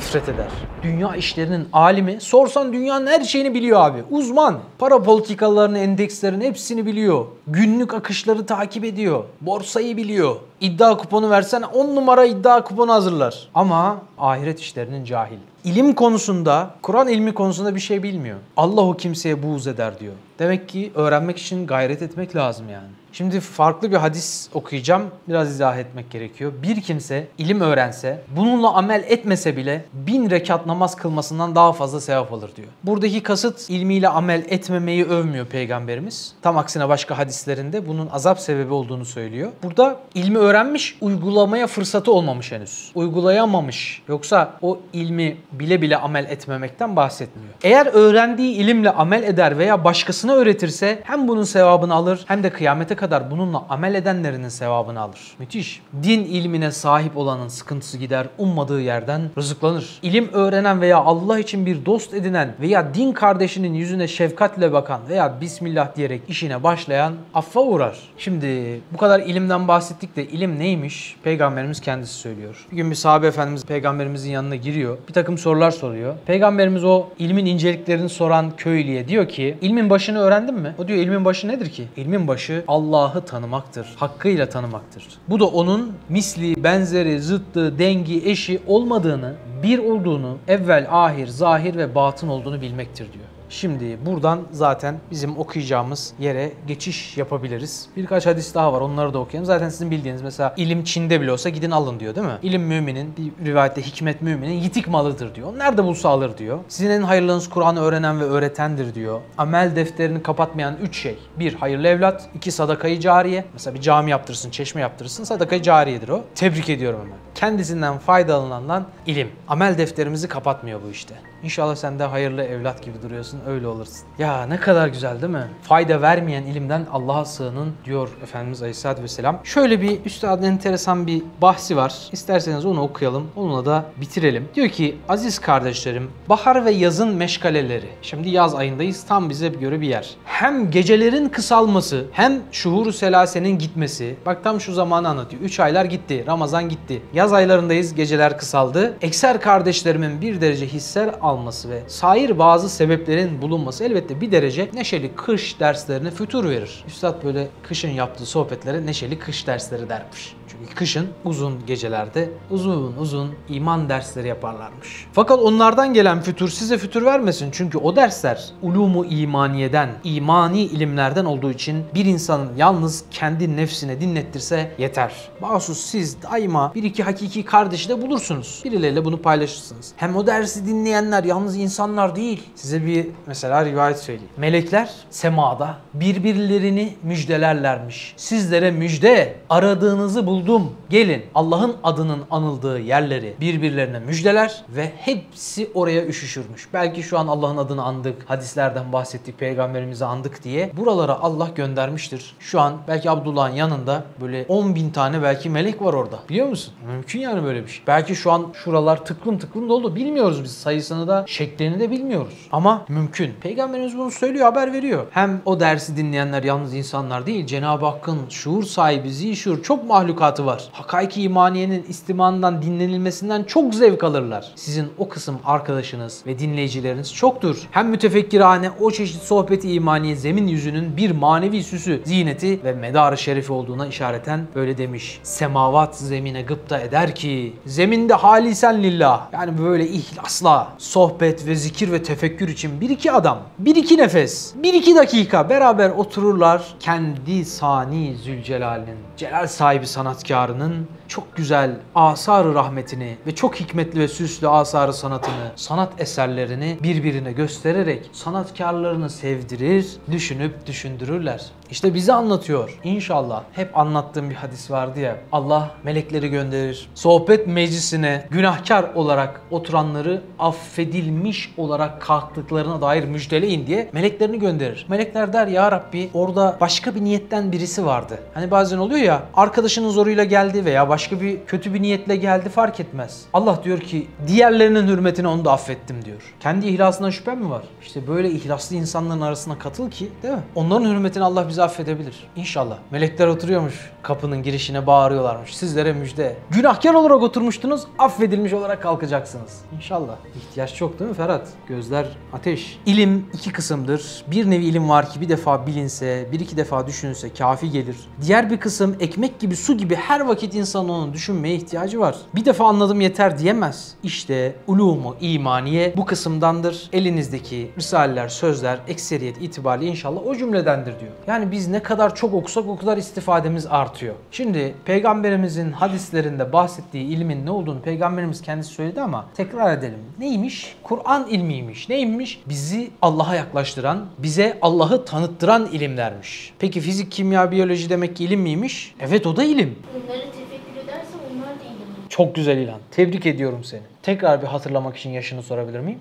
Nefret 0.00 0.28
eder. 0.28 0.46
Dünya 0.82 1.16
işlerinin 1.16 1.68
alimi 1.72 2.20
sorsan 2.20 2.72
dünyanın 2.72 3.06
her 3.06 3.20
şeyini 3.20 3.54
biliyor 3.54 3.80
abi. 3.80 3.98
Uzman. 4.10 4.58
Para 4.78 5.02
politikalarını, 5.02 5.78
endekslerin 5.78 6.40
hepsini 6.40 6.86
biliyor. 6.86 7.26
Günlük 7.46 7.94
akışları 7.94 8.46
takip 8.46 8.84
ediyor. 8.84 9.24
Borsayı 9.40 9.96
biliyor. 9.96 10.36
İddia 10.60 10.96
kuponu 10.96 11.30
versen 11.30 11.62
10 11.62 11.96
numara 11.96 12.24
iddia 12.24 12.64
kuponu 12.64 12.92
hazırlar. 12.92 13.48
Ama 13.54 14.02
ahiret 14.18 14.60
işlerinin 14.60 15.04
cahil. 15.04 15.38
İlim 15.64 15.94
konusunda, 15.94 16.70
Kur'an 16.82 17.08
ilmi 17.08 17.34
konusunda 17.34 17.74
bir 17.74 17.80
şey 17.80 18.02
bilmiyor. 18.02 18.38
Allah 18.56 18.80
o 18.80 18.96
kimseye 18.96 19.42
buğz 19.42 19.66
eder 19.66 20.00
diyor. 20.00 20.14
Demek 20.38 20.68
ki 20.68 20.92
öğrenmek 20.94 21.38
için 21.38 21.66
gayret 21.66 22.02
etmek 22.02 22.36
lazım 22.36 22.68
yani. 22.68 22.88
Şimdi 23.12 23.40
farklı 23.40 23.90
bir 23.90 23.96
hadis 23.96 24.48
okuyacağım. 24.54 25.02
Biraz 25.28 25.50
izah 25.50 25.76
etmek 25.78 26.10
gerekiyor. 26.10 26.52
Bir 26.62 26.80
kimse 26.80 27.26
ilim 27.38 27.60
öğrense, 27.60 28.20
bununla 28.36 28.74
amel 28.74 29.04
etmese 29.08 29.56
bile 29.56 29.84
bin 29.92 30.30
rekat 30.30 30.66
namaz 30.66 30.96
kılmasından 30.96 31.54
daha 31.54 31.72
fazla 31.72 32.00
sevap 32.00 32.32
alır 32.32 32.50
diyor. 32.56 32.68
Buradaki 32.84 33.22
kasıt 33.22 33.70
ilmiyle 33.70 34.08
amel 34.08 34.44
etmemeyi 34.48 35.04
övmüyor 35.04 35.46
Peygamberimiz. 35.46 36.34
Tam 36.42 36.58
aksine 36.58 36.88
başka 36.88 37.18
hadislerinde 37.18 37.88
bunun 37.88 38.08
azap 38.12 38.40
sebebi 38.40 38.72
olduğunu 38.72 39.04
söylüyor. 39.04 39.50
Burada 39.62 39.96
ilmi 40.14 40.38
öğrenmiş, 40.38 40.96
uygulamaya 41.00 41.66
fırsatı 41.66 42.12
olmamış 42.12 42.52
henüz. 42.52 42.90
Uygulayamamış. 42.94 44.02
Yoksa 44.08 44.52
o 44.62 44.78
ilmi 44.92 45.36
bile 45.52 45.82
bile 45.82 45.96
amel 45.96 46.24
etmemekten 46.24 46.96
bahsetmiyor. 46.96 47.54
Eğer 47.62 47.86
öğrendiği 47.86 48.54
ilimle 48.54 48.90
amel 48.90 49.22
eder 49.22 49.58
veya 49.58 49.84
başkasına 49.84 50.32
öğretirse 50.32 50.98
hem 51.04 51.28
bunun 51.28 51.44
sevabını 51.44 51.94
alır 51.94 52.24
hem 52.26 52.42
de 52.42 52.50
kıyamete 52.50 52.96
kadar 53.00 53.30
bununla 53.30 53.64
amel 53.68 53.94
edenlerinin 53.94 54.48
sevabını 54.48 55.00
alır. 55.00 55.20
Müthiş. 55.38 55.82
Din 56.02 56.24
ilmine 56.24 56.70
sahip 56.70 57.16
olanın 57.16 57.48
sıkıntısı 57.48 57.98
gider, 57.98 58.26
ummadığı 58.38 58.80
yerden 58.80 59.22
rızıklanır. 59.38 59.98
İlim 60.02 60.28
öğrenen 60.32 60.80
veya 60.80 60.98
Allah 60.98 61.38
için 61.38 61.66
bir 61.66 61.86
dost 61.86 62.14
edinen 62.14 62.54
veya 62.60 62.94
din 62.94 63.12
kardeşinin 63.12 63.74
yüzüne 63.74 64.08
şefkatle 64.08 64.72
bakan 64.72 65.00
veya 65.08 65.40
Bismillah 65.40 65.96
diyerek 65.96 66.22
işine 66.28 66.62
başlayan 66.62 67.14
affa 67.34 67.60
uğrar. 67.60 67.98
Şimdi 68.18 68.80
bu 68.92 68.96
kadar 68.96 69.20
ilimden 69.20 69.68
bahsettik 69.68 70.16
de 70.16 70.26
ilim 70.26 70.58
neymiş? 70.58 71.16
Peygamberimiz 71.22 71.80
kendisi 71.80 72.14
söylüyor. 72.14 72.66
Bir 72.72 72.76
gün 72.76 72.90
bir 72.90 72.96
sahabe 72.96 73.26
efendimiz 73.26 73.64
peygamberimizin 73.64 74.30
yanına 74.30 74.56
giriyor. 74.56 74.98
Bir 75.08 75.12
takım 75.12 75.38
sorular 75.38 75.70
soruyor. 75.70 76.14
Peygamberimiz 76.26 76.84
o 76.84 77.06
ilmin 77.18 77.46
inceliklerini 77.46 78.08
soran 78.08 78.50
köylüye 78.56 79.08
diyor 79.08 79.28
ki 79.28 79.56
ilmin 79.60 79.90
başını 79.90 80.18
öğrendin 80.18 80.54
mi? 80.54 80.74
O 80.78 80.88
diyor 80.88 80.98
ilmin 80.98 81.24
başı 81.24 81.48
nedir 81.48 81.70
ki? 81.70 81.84
İlmin 81.96 82.28
başı 82.28 82.64
Allah'ı 82.90 83.24
tanımaktır. 83.24 83.94
Hakkıyla 83.96 84.48
tanımaktır. 84.48 85.08
Bu 85.28 85.40
da 85.40 85.46
onun 85.46 85.92
misli, 86.08 86.64
benzeri, 86.64 87.20
zıttı, 87.20 87.78
dengi, 87.78 88.30
eşi 88.30 88.62
olmadığını, 88.66 89.34
bir 89.62 89.78
olduğunu, 89.78 90.38
evvel, 90.48 90.86
ahir, 90.90 91.26
zahir 91.26 91.76
ve 91.76 91.94
batın 91.94 92.28
olduğunu 92.28 92.60
bilmektir 92.60 93.12
diyor. 93.12 93.24
Şimdi 93.50 93.98
buradan 94.06 94.40
zaten 94.52 94.98
bizim 95.10 95.38
okuyacağımız 95.38 96.12
yere 96.18 96.52
geçiş 96.66 97.16
yapabiliriz. 97.16 97.86
Birkaç 97.96 98.26
hadis 98.26 98.54
daha 98.54 98.72
var 98.72 98.80
onları 98.80 99.14
da 99.14 99.18
okuyalım. 99.18 99.46
Zaten 99.46 99.68
sizin 99.68 99.90
bildiğiniz 99.90 100.22
mesela 100.22 100.54
ilim 100.56 100.84
Çin'de 100.84 101.20
bile 101.20 101.32
olsa 101.32 101.48
gidin 101.48 101.70
alın 101.70 102.00
diyor 102.00 102.14
değil 102.14 102.26
mi? 102.26 102.38
İlim 102.42 102.62
müminin 102.62 103.14
bir 103.16 103.46
rivayette 103.46 103.82
hikmet 103.82 104.22
müminin 104.22 104.52
yitik 104.52 104.88
malıdır 104.88 105.34
diyor. 105.34 105.58
Nerede 105.58 105.84
bulsa 105.84 106.08
alır 106.08 106.38
diyor. 106.38 106.58
Sizin 106.68 106.90
en 106.90 107.02
hayırlınız 107.02 107.50
Kur'an'ı 107.50 107.80
öğrenen 107.80 108.20
ve 108.20 108.24
öğretendir 108.24 108.94
diyor. 108.94 109.20
Amel 109.38 109.76
defterini 109.76 110.22
kapatmayan 110.22 110.76
üç 110.82 110.96
şey. 110.96 111.18
Bir 111.38 111.54
hayırlı 111.54 111.88
evlat, 111.88 112.28
iki 112.34 112.50
sadakayı 112.50 113.00
cariye. 113.00 113.44
Mesela 113.52 113.74
bir 113.74 113.80
cami 113.80 114.10
yaptırırsın, 114.10 114.50
çeşme 114.50 114.80
yaptırırsın 114.80 115.24
sadakayı 115.24 115.62
cariyedir 115.62 116.08
o. 116.08 116.24
Tebrik 116.34 116.70
ediyorum 116.70 117.00
hemen. 117.00 117.18
Kendisinden 117.40 117.98
faydalanılan 117.98 118.86
ilim. 119.06 119.28
Amel 119.48 119.78
defterimizi 119.78 120.28
kapatmıyor 120.28 120.80
bu 120.86 120.90
işte. 120.90 121.14
İnşallah 121.42 121.74
sen 121.74 121.98
de 121.98 122.04
hayırlı 122.04 122.42
evlat 122.42 122.82
gibi 122.82 123.02
duruyorsun, 123.02 123.40
öyle 123.46 123.66
olursun. 123.66 124.06
Ya 124.18 124.46
ne 124.46 124.56
kadar 124.56 124.88
güzel 124.88 125.22
değil 125.22 125.32
mi? 125.32 125.46
Fayda 125.62 126.02
vermeyen 126.02 126.42
ilimden 126.42 126.86
Allah'a 126.92 127.24
sığının 127.24 127.72
diyor 127.84 128.08
Efendimiz 128.22 128.62
Aleyhisselatü 128.62 129.02
Vesselam. 129.02 129.40
Şöyle 129.44 129.80
bir 129.80 130.04
üstadın 130.04 130.42
enteresan 130.42 131.06
bir 131.06 131.22
bahsi 131.42 131.76
var. 131.76 131.94
İsterseniz 132.12 132.66
onu 132.66 132.82
okuyalım, 132.82 133.26
onunla 133.36 133.66
da 133.66 133.84
bitirelim. 134.00 134.48
Diyor 134.54 134.68
ki 134.68 134.96
aziz 135.08 135.38
kardeşlerim, 135.38 136.10
bahar 136.28 136.64
ve 136.64 136.70
yazın 136.70 137.14
meşgaleleri. 137.14 137.88
Şimdi 138.02 138.30
yaz 138.30 138.54
ayındayız, 138.54 139.04
tam 139.08 139.30
bize 139.30 139.48
göre 139.48 139.80
bir 139.80 139.88
yer. 139.88 140.10
Hem 140.24 140.70
gecelerin 140.70 141.28
kısalması, 141.28 142.04
hem 142.12 142.40
şuhuru 142.52 142.92
selasenin 142.92 143.58
gitmesi. 143.58 144.16
Bak 144.26 144.44
tam 144.44 144.60
şu 144.60 144.72
zamanı 144.72 145.08
anlatıyor. 145.08 145.42
3 145.42 145.60
aylar 145.60 145.84
gitti, 145.84 146.24
Ramazan 146.26 146.68
gitti. 146.68 147.02
Yaz 147.14 147.29
aylarındayız, 147.32 147.94
geceler 147.94 148.38
kısaldı. 148.38 148.96
Ekser 149.02 149.40
kardeşlerimin 149.40 150.20
bir 150.20 150.40
derece 150.40 150.66
hisser 150.66 151.14
alması 151.20 151.70
ve 151.70 151.82
sair 151.86 152.38
bazı 152.38 152.68
sebeplerin 152.68 153.42
bulunması 153.42 153.84
elbette 153.84 154.20
bir 154.20 154.32
derece 154.32 154.70
neşeli 154.74 155.14
kış 155.14 155.60
derslerine 155.60 156.10
fütur 156.10 156.48
verir. 156.48 156.84
Üstad 156.86 157.24
böyle 157.24 157.48
kışın 157.62 157.90
yaptığı 157.90 158.26
sohbetlere 158.26 158.86
neşeli 158.86 159.18
kış 159.18 159.46
dersleri 159.46 159.88
dermiş. 159.88 160.39
Kışın 160.74 161.08
uzun 161.24 161.66
gecelerde 161.66 162.30
uzun 162.50 162.94
uzun 162.98 163.34
iman 163.48 163.88
dersleri 163.88 164.28
yaparlarmış. 164.28 165.06
Fakat 165.12 165.38
onlardan 165.38 165.94
gelen 165.94 166.20
fütur 166.20 166.48
size 166.48 166.78
fütur 166.78 167.04
vermesin. 167.04 167.48
Çünkü 167.52 167.78
o 167.78 167.96
dersler 167.96 168.44
ulumu 168.62 169.04
imaniyeden, 169.04 169.90
imani 170.04 170.62
ilimlerden 170.62 171.24
olduğu 171.24 171.50
için 171.50 171.84
bir 171.94 172.04
insanın 172.04 172.56
yalnız 172.56 173.04
kendi 173.10 173.56
nefsine 173.56 174.00
dinlettirse 174.00 174.74
yeter. 174.78 175.12
Bahsus 175.42 175.80
siz 175.80 176.22
daima 176.22 176.74
bir 176.74 176.82
iki 176.82 177.02
hakiki 177.02 177.44
kardeşi 177.44 177.88
de 177.88 178.02
bulursunuz. 178.02 178.62
Birileriyle 178.64 179.04
bunu 179.04 179.22
paylaşırsınız. 179.22 179.92
Hem 179.96 180.16
o 180.16 180.26
dersi 180.26 180.66
dinleyenler 180.66 181.24
yalnız 181.24 181.56
insanlar 181.56 182.16
değil. 182.16 182.42
Size 182.54 182.86
bir 182.86 183.06
mesela 183.26 183.64
rivayet 183.64 183.98
söyleyeyim. 183.98 184.30
Melekler 184.36 184.90
semada 185.10 185.76
birbirlerini 185.94 186.94
müjdelerlermiş. 187.02 188.14
Sizlere 188.16 188.70
müjde 188.70 189.36
aradığınızı 189.50 190.26
buldum. 190.50 190.72
Gelin 190.90 191.22
Allah'ın 191.34 191.76
adının 191.82 192.20
anıldığı 192.30 192.80
yerleri 192.80 193.34
birbirlerine 193.40 193.98
müjdeler 193.98 194.64
ve 194.68 194.92
hepsi 194.96 195.70
oraya 195.74 196.06
üşüşürmüş. 196.06 196.68
Belki 196.72 197.02
şu 197.02 197.18
an 197.18 197.26
Allah'ın 197.26 197.56
adını 197.56 197.82
andık, 197.82 198.30
hadislerden 198.30 198.92
bahsettik, 198.92 199.38
peygamberimizi 199.38 200.04
andık 200.04 200.44
diye 200.44 200.70
buralara 200.76 201.20
Allah 201.20 201.48
göndermiştir. 201.54 202.34
Şu 202.40 202.60
an 202.60 202.76
belki 202.88 203.10
Abdullah'ın 203.10 203.54
yanında 203.54 204.04
böyle 204.20 204.44
10 204.48 204.74
bin 204.74 204.90
tane 204.90 205.22
belki 205.22 205.50
melek 205.50 205.82
var 205.82 205.94
orada. 205.94 206.18
Biliyor 206.28 206.46
musun? 206.46 206.74
Mümkün 206.86 207.20
yani 207.20 207.44
böyle 207.44 207.62
bir 207.62 207.68
şey. 207.68 207.82
Belki 207.86 208.16
şu 208.16 208.32
an 208.32 208.46
şuralar 208.64 209.04
tıklım 209.04 209.38
tıklım 209.38 209.68
dolu. 209.68 209.96
Bilmiyoruz 209.96 210.44
biz 210.44 210.52
sayısını 210.52 211.08
da 211.08 211.24
şeklini 211.26 211.80
de 211.80 211.90
bilmiyoruz. 211.90 212.48
Ama 212.52 212.84
mümkün. 212.88 213.34
Peygamberimiz 213.40 213.98
bunu 213.98 214.10
söylüyor, 214.10 214.44
haber 214.44 214.72
veriyor. 214.72 215.06
Hem 215.10 215.42
o 215.44 215.60
dersi 215.60 215.96
dinleyenler 215.96 216.42
yalnız 216.42 216.74
insanlar 216.74 217.26
değil. 217.26 217.46
Cenab-ı 217.46 217.86
Hakk'ın 217.86 218.18
şuur 218.28 218.62
sahibi, 218.62 219.12
zişur 219.12 219.62
çok 219.62 219.84
mahlukatı 219.84 220.39
var. 220.46 220.68
Hakaiki 220.72 221.22
imaniyenin 221.22 221.84
istimanından, 221.88 222.62
dinlenilmesinden 222.62 223.44
çok 223.44 223.74
zevk 223.74 224.04
alırlar. 224.04 224.52
Sizin 224.56 224.88
o 224.98 225.08
kısım 225.08 225.38
arkadaşınız 225.44 226.22
ve 226.26 226.38
dinleyicileriniz 226.38 227.14
çoktur. 227.14 227.68
Hem 227.70 227.88
mütefekkirane 227.88 228.70
o 228.80 228.90
çeşit 228.90 229.22
sohbeti 229.22 229.72
imaniye 229.72 230.16
zemin 230.16 230.46
yüzünün 230.46 230.96
bir 230.96 231.10
manevi 231.10 231.62
süsü, 231.62 232.02
ziyneti 232.04 232.64
ve 232.64 232.72
medarı 232.72 233.18
şerifi 233.18 233.52
olduğuna 233.52 233.86
işareten 233.86 234.46
böyle 234.54 234.78
demiş. 234.78 235.20
Semavat 235.22 235.96
zemine 235.96 236.42
gıpta 236.42 236.78
eder 236.78 237.14
ki 237.14 237.52
zeminde 237.66 238.14
halisen 238.14 238.82
lillah 238.82 239.26
yani 239.32 239.58
böyle 239.58 239.88
ihlasla 239.88 240.72
sohbet 240.78 241.46
ve 241.46 241.54
zikir 241.54 241.92
ve 241.92 242.02
tefekkür 242.02 242.48
için 242.48 242.80
bir 242.80 242.90
iki 242.90 243.12
adam, 243.12 243.38
bir 243.58 243.76
iki 243.76 243.96
nefes, 243.96 244.54
bir 244.62 244.74
iki 244.74 244.96
dakika 244.96 245.50
beraber 245.50 245.90
otururlar. 245.90 246.74
Kendi 246.80 247.44
sani 247.44 248.16
Zülcelal'in, 248.16 248.98
celal 249.16 249.46
sahibi 249.46 249.86
sanatkarının 250.30 250.88
çok 251.08 251.36
güzel 251.36 251.76
asar 251.94 252.54
rahmetini 252.54 253.16
ve 253.26 253.34
çok 253.34 253.56
hikmetli 253.56 254.00
ve 254.00 254.08
süslü 254.08 254.48
asarı 254.48 254.92
sanatını, 254.92 255.52
sanat 255.56 256.00
eserlerini 256.00 256.78
birbirine 256.82 257.32
göstererek 257.32 258.10
sanatkarlarını 258.12 259.10
sevdirir, 259.10 259.86
düşünüp 260.10 260.66
düşündürürler. 260.66 261.50
İşte 261.70 261.94
bize 261.94 262.12
anlatıyor. 262.12 262.78
İnşallah 262.84 263.42
hep 263.52 263.78
anlattığım 263.78 264.30
bir 264.30 264.34
hadis 264.34 264.70
vardı 264.70 265.00
ya. 265.00 265.16
Allah 265.32 265.70
melekleri 265.84 266.28
gönderir. 266.30 266.88
Sohbet 266.94 267.46
meclisine 267.46 268.26
günahkar 268.30 268.84
olarak 268.94 269.40
oturanları 269.50 270.22
affedilmiş 270.38 271.54
olarak 271.56 272.02
kalktıklarına 272.02 272.80
dair 272.80 273.04
müjdeleyin 273.04 273.66
diye 273.66 273.90
meleklerini 273.92 274.38
gönderir. 274.38 274.86
Melekler 274.88 275.32
der 275.32 275.46
ya 275.46 275.72
Rabbi 275.72 276.10
orada 276.14 276.56
başka 276.60 276.94
bir 276.94 277.04
niyetten 277.04 277.52
birisi 277.52 277.86
vardı. 277.86 278.18
Hani 278.34 278.50
bazen 278.50 278.78
oluyor 278.78 279.00
ya 279.00 279.22
arkadaşının 279.34 279.90
zoruyla 279.90 280.24
geldi 280.24 280.64
veya 280.64 280.88
başka 280.88 281.20
bir 281.20 281.38
kötü 281.46 281.74
bir 281.74 281.82
niyetle 281.82 282.16
geldi 282.16 282.48
fark 282.48 282.80
etmez. 282.80 283.22
Allah 283.32 283.60
diyor 283.64 283.80
ki 283.80 284.06
diğerlerinin 284.26 284.86
hürmetine 284.86 285.28
onu 285.28 285.44
da 285.44 285.52
affettim 285.52 286.04
diyor. 286.04 286.34
Kendi 286.40 286.66
ihlasından 286.66 287.10
şüphen 287.10 287.38
mi 287.38 287.50
var? 287.50 287.62
İşte 287.82 288.06
böyle 288.06 288.30
ihlaslı 288.30 288.76
insanların 288.76 289.20
arasına 289.20 289.58
katıl 289.58 289.90
ki 289.90 290.08
değil 290.22 290.34
mi? 290.34 290.42
Onların 290.54 290.84
hürmetine 290.84 291.24
Allah 291.24 291.48
bizi 291.48 291.59
bizi 291.60 291.64
affedebilir. 291.64 292.14
İnşallah. 292.36 292.78
Melekler 292.90 293.26
oturuyormuş 293.26 293.90
kapının 294.02 294.42
girişine 294.42 294.86
bağırıyorlarmış. 294.86 295.56
Sizlere 295.56 295.92
müjde. 295.92 296.36
Günahkar 296.50 296.94
olarak 296.94 297.22
oturmuştunuz, 297.22 297.82
affedilmiş 297.98 298.52
olarak 298.52 298.82
kalkacaksınız. 298.82 299.60
İnşallah. 299.76 300.16
İhtiyaç 300.36 300.74
çok 300.74 300.98
değil 300.98 301.10
mi 301.10 301.16
Ferhat? 301.16 301.48
Gözler 301.68 302.06
ateş. 302.32 302.78
İlim 302.86 303.26
iki 303.32 303.52
kısımdır. 303.52 304.24
Bir 304.30 304.50
nevi 304.50 304.64
ilim 304.64 304.88
var 304.88 305.10
ki 305.10 305.20
bir 305.20 305.28
defa 305.28 305.66
bilinse, 305.66 306.28
bir 306.32 306.40
iki 306.40 306.56
defa 306.56 306.86
düşünülse 306.86 307.34
kafi 307.34 307.70
gelir. 307.70 307.96
Diğer 308.22 308.50
bir 308.50 308.60
kısım 308.60 308.96
ekmek 309.00 309.40
gibi, 309.40 309.56
su 309.56 309.76
gibi 309.76 309.94
her 309.94 310.20
vakit 310.20 310.54
insan 310.54 310.88
onu 310.88 311.12
düşünmeye 311.12 311.54
ihtiyacı 311.54 312.00
var. 312.00 312.16
Bir 312.34 312.44
defa 312.44 312.64
anladım 312.68 313.00
yeter 313.00 313.38
diyemez. 313.38 313.94
İşte 314.02 314.54
ulumu 314.66 315.16
imaniye 315.20 315.94
bu 315.96 316.04
kısımdandır. 316.04 316.88
Elinizdeki 316.92 317.70
risaleler, 317.78 318.28
sözler, 318.28 318.78
ekseriyet 318.88 319.42
itibariyle 319.42 319.90
inşallah 319.90 320.26
o 320.26 320.34
cümledendir 320.36 321.00
diyor. 321.00 321.12
Yani 321.26 321.49
biz 321.50 321.68
ne 321.68 321.82
kadar 321.82 322.14
çok 322.14 322.34
okusak 322.34 322.68
o 322.68 322.76
kadar 322.76 322.96
istifademiz 322.96 323.66
artıyor. 323.66 324.14
Şimdi 324.30 324.74
peygamberimizin 324.84 325.72
hadislerinde 325.72 326.52
bahsettiği 326.52 327.04
ilmin 327.04 327.46
ne 327.46 327.50
olduğunu 327.50 327.80
peygamberimiz 327.80 328.42
kendisi 328.42 328.70
söyledi 328.70 329.00
ama 329.00 329.26
tekrar 329.36 329.78
edelim. 329.78 329.98
Neymiş? 330.18 330.76
Kur'an 330.82 331.26
ilmiymiş. 331.28 331.88
Neymiş? 331.88 332.40
Bizi 332.48 332.90
Allah'a 333.02 333.34
yaklaştıran, 333.34 334.06
bize 334.18 334.58
Allah'ı 334.62 335.04
tanıttıran 335.04 335.66
ilimlermiş. 335.66 336.52
Peki 336.58 336.80
fizik, 336.80 337.12
kimya, 337.12 337.50
biyoloji 337.50 337.90
demek 337.90 338.16
ki 338.16 338.24
ilim 338.24 338.40
miymiş? 338.40 338.94
Evet 339.00 339.26
o 339.26 339.36
da 339.36 339.44
ilim. 339.44 339.78
Bunları 339.94 340.20
tefekkür 340.20 340.84
ederse 340.84 341.16
onlar 341.32 341.48
da 341.48 341.64
ilim. 341.64 342.08
Çok 342.08 342.34
güzel 342.34 342.58
ilan. 342.58 342.78
Tebrik 342.90 343.26
ediyorum 343.26 343.64
seni. 343.64 343.82
Tekrar 344.02 344.42
bir 344.42 344.46
hatırlamak 344.46 344.96
için 344.96 345.10
yaşını 345.10 345.42
sorabilir 345.42 345.80
miyim? 345.80 345.98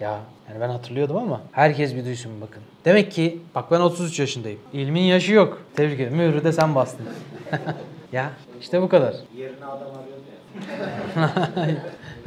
Ya 0.00 0.20
yani 0.48 0.60
ben 0.60 0.68
hatırlıyordum 0.68 1.16
ama 1.16 1.40
herkes 1.52 1.94
bir 1.96 2.04
duysun 2.04 2.32
bakın. 2.40 2.62
Demek 2.84 3.12
ki 3.12 3.38
bak 3.54 3.70
ben 3.70 3.80
33 3.80 4.20
yaşındayım. 4.20 4.58
İlmin 4.72 5.00
yaşı 5.00 5.32
yok. 5.32 5.62
Tebrik 5.76 6.00
ederim. 6.00 6.16
Mührü 6.16 6.44
de 6.44 6.52
sen 6.52 6.74
bastın. 6.74 7.06
ya 8.12 8.30
işte 8.60 8.82
bu 8.82 8.88
kadar. 8.88 9.14
Yerine 9.36 9.64
adam 9.64 9.88
arıyordu 9.88 11.46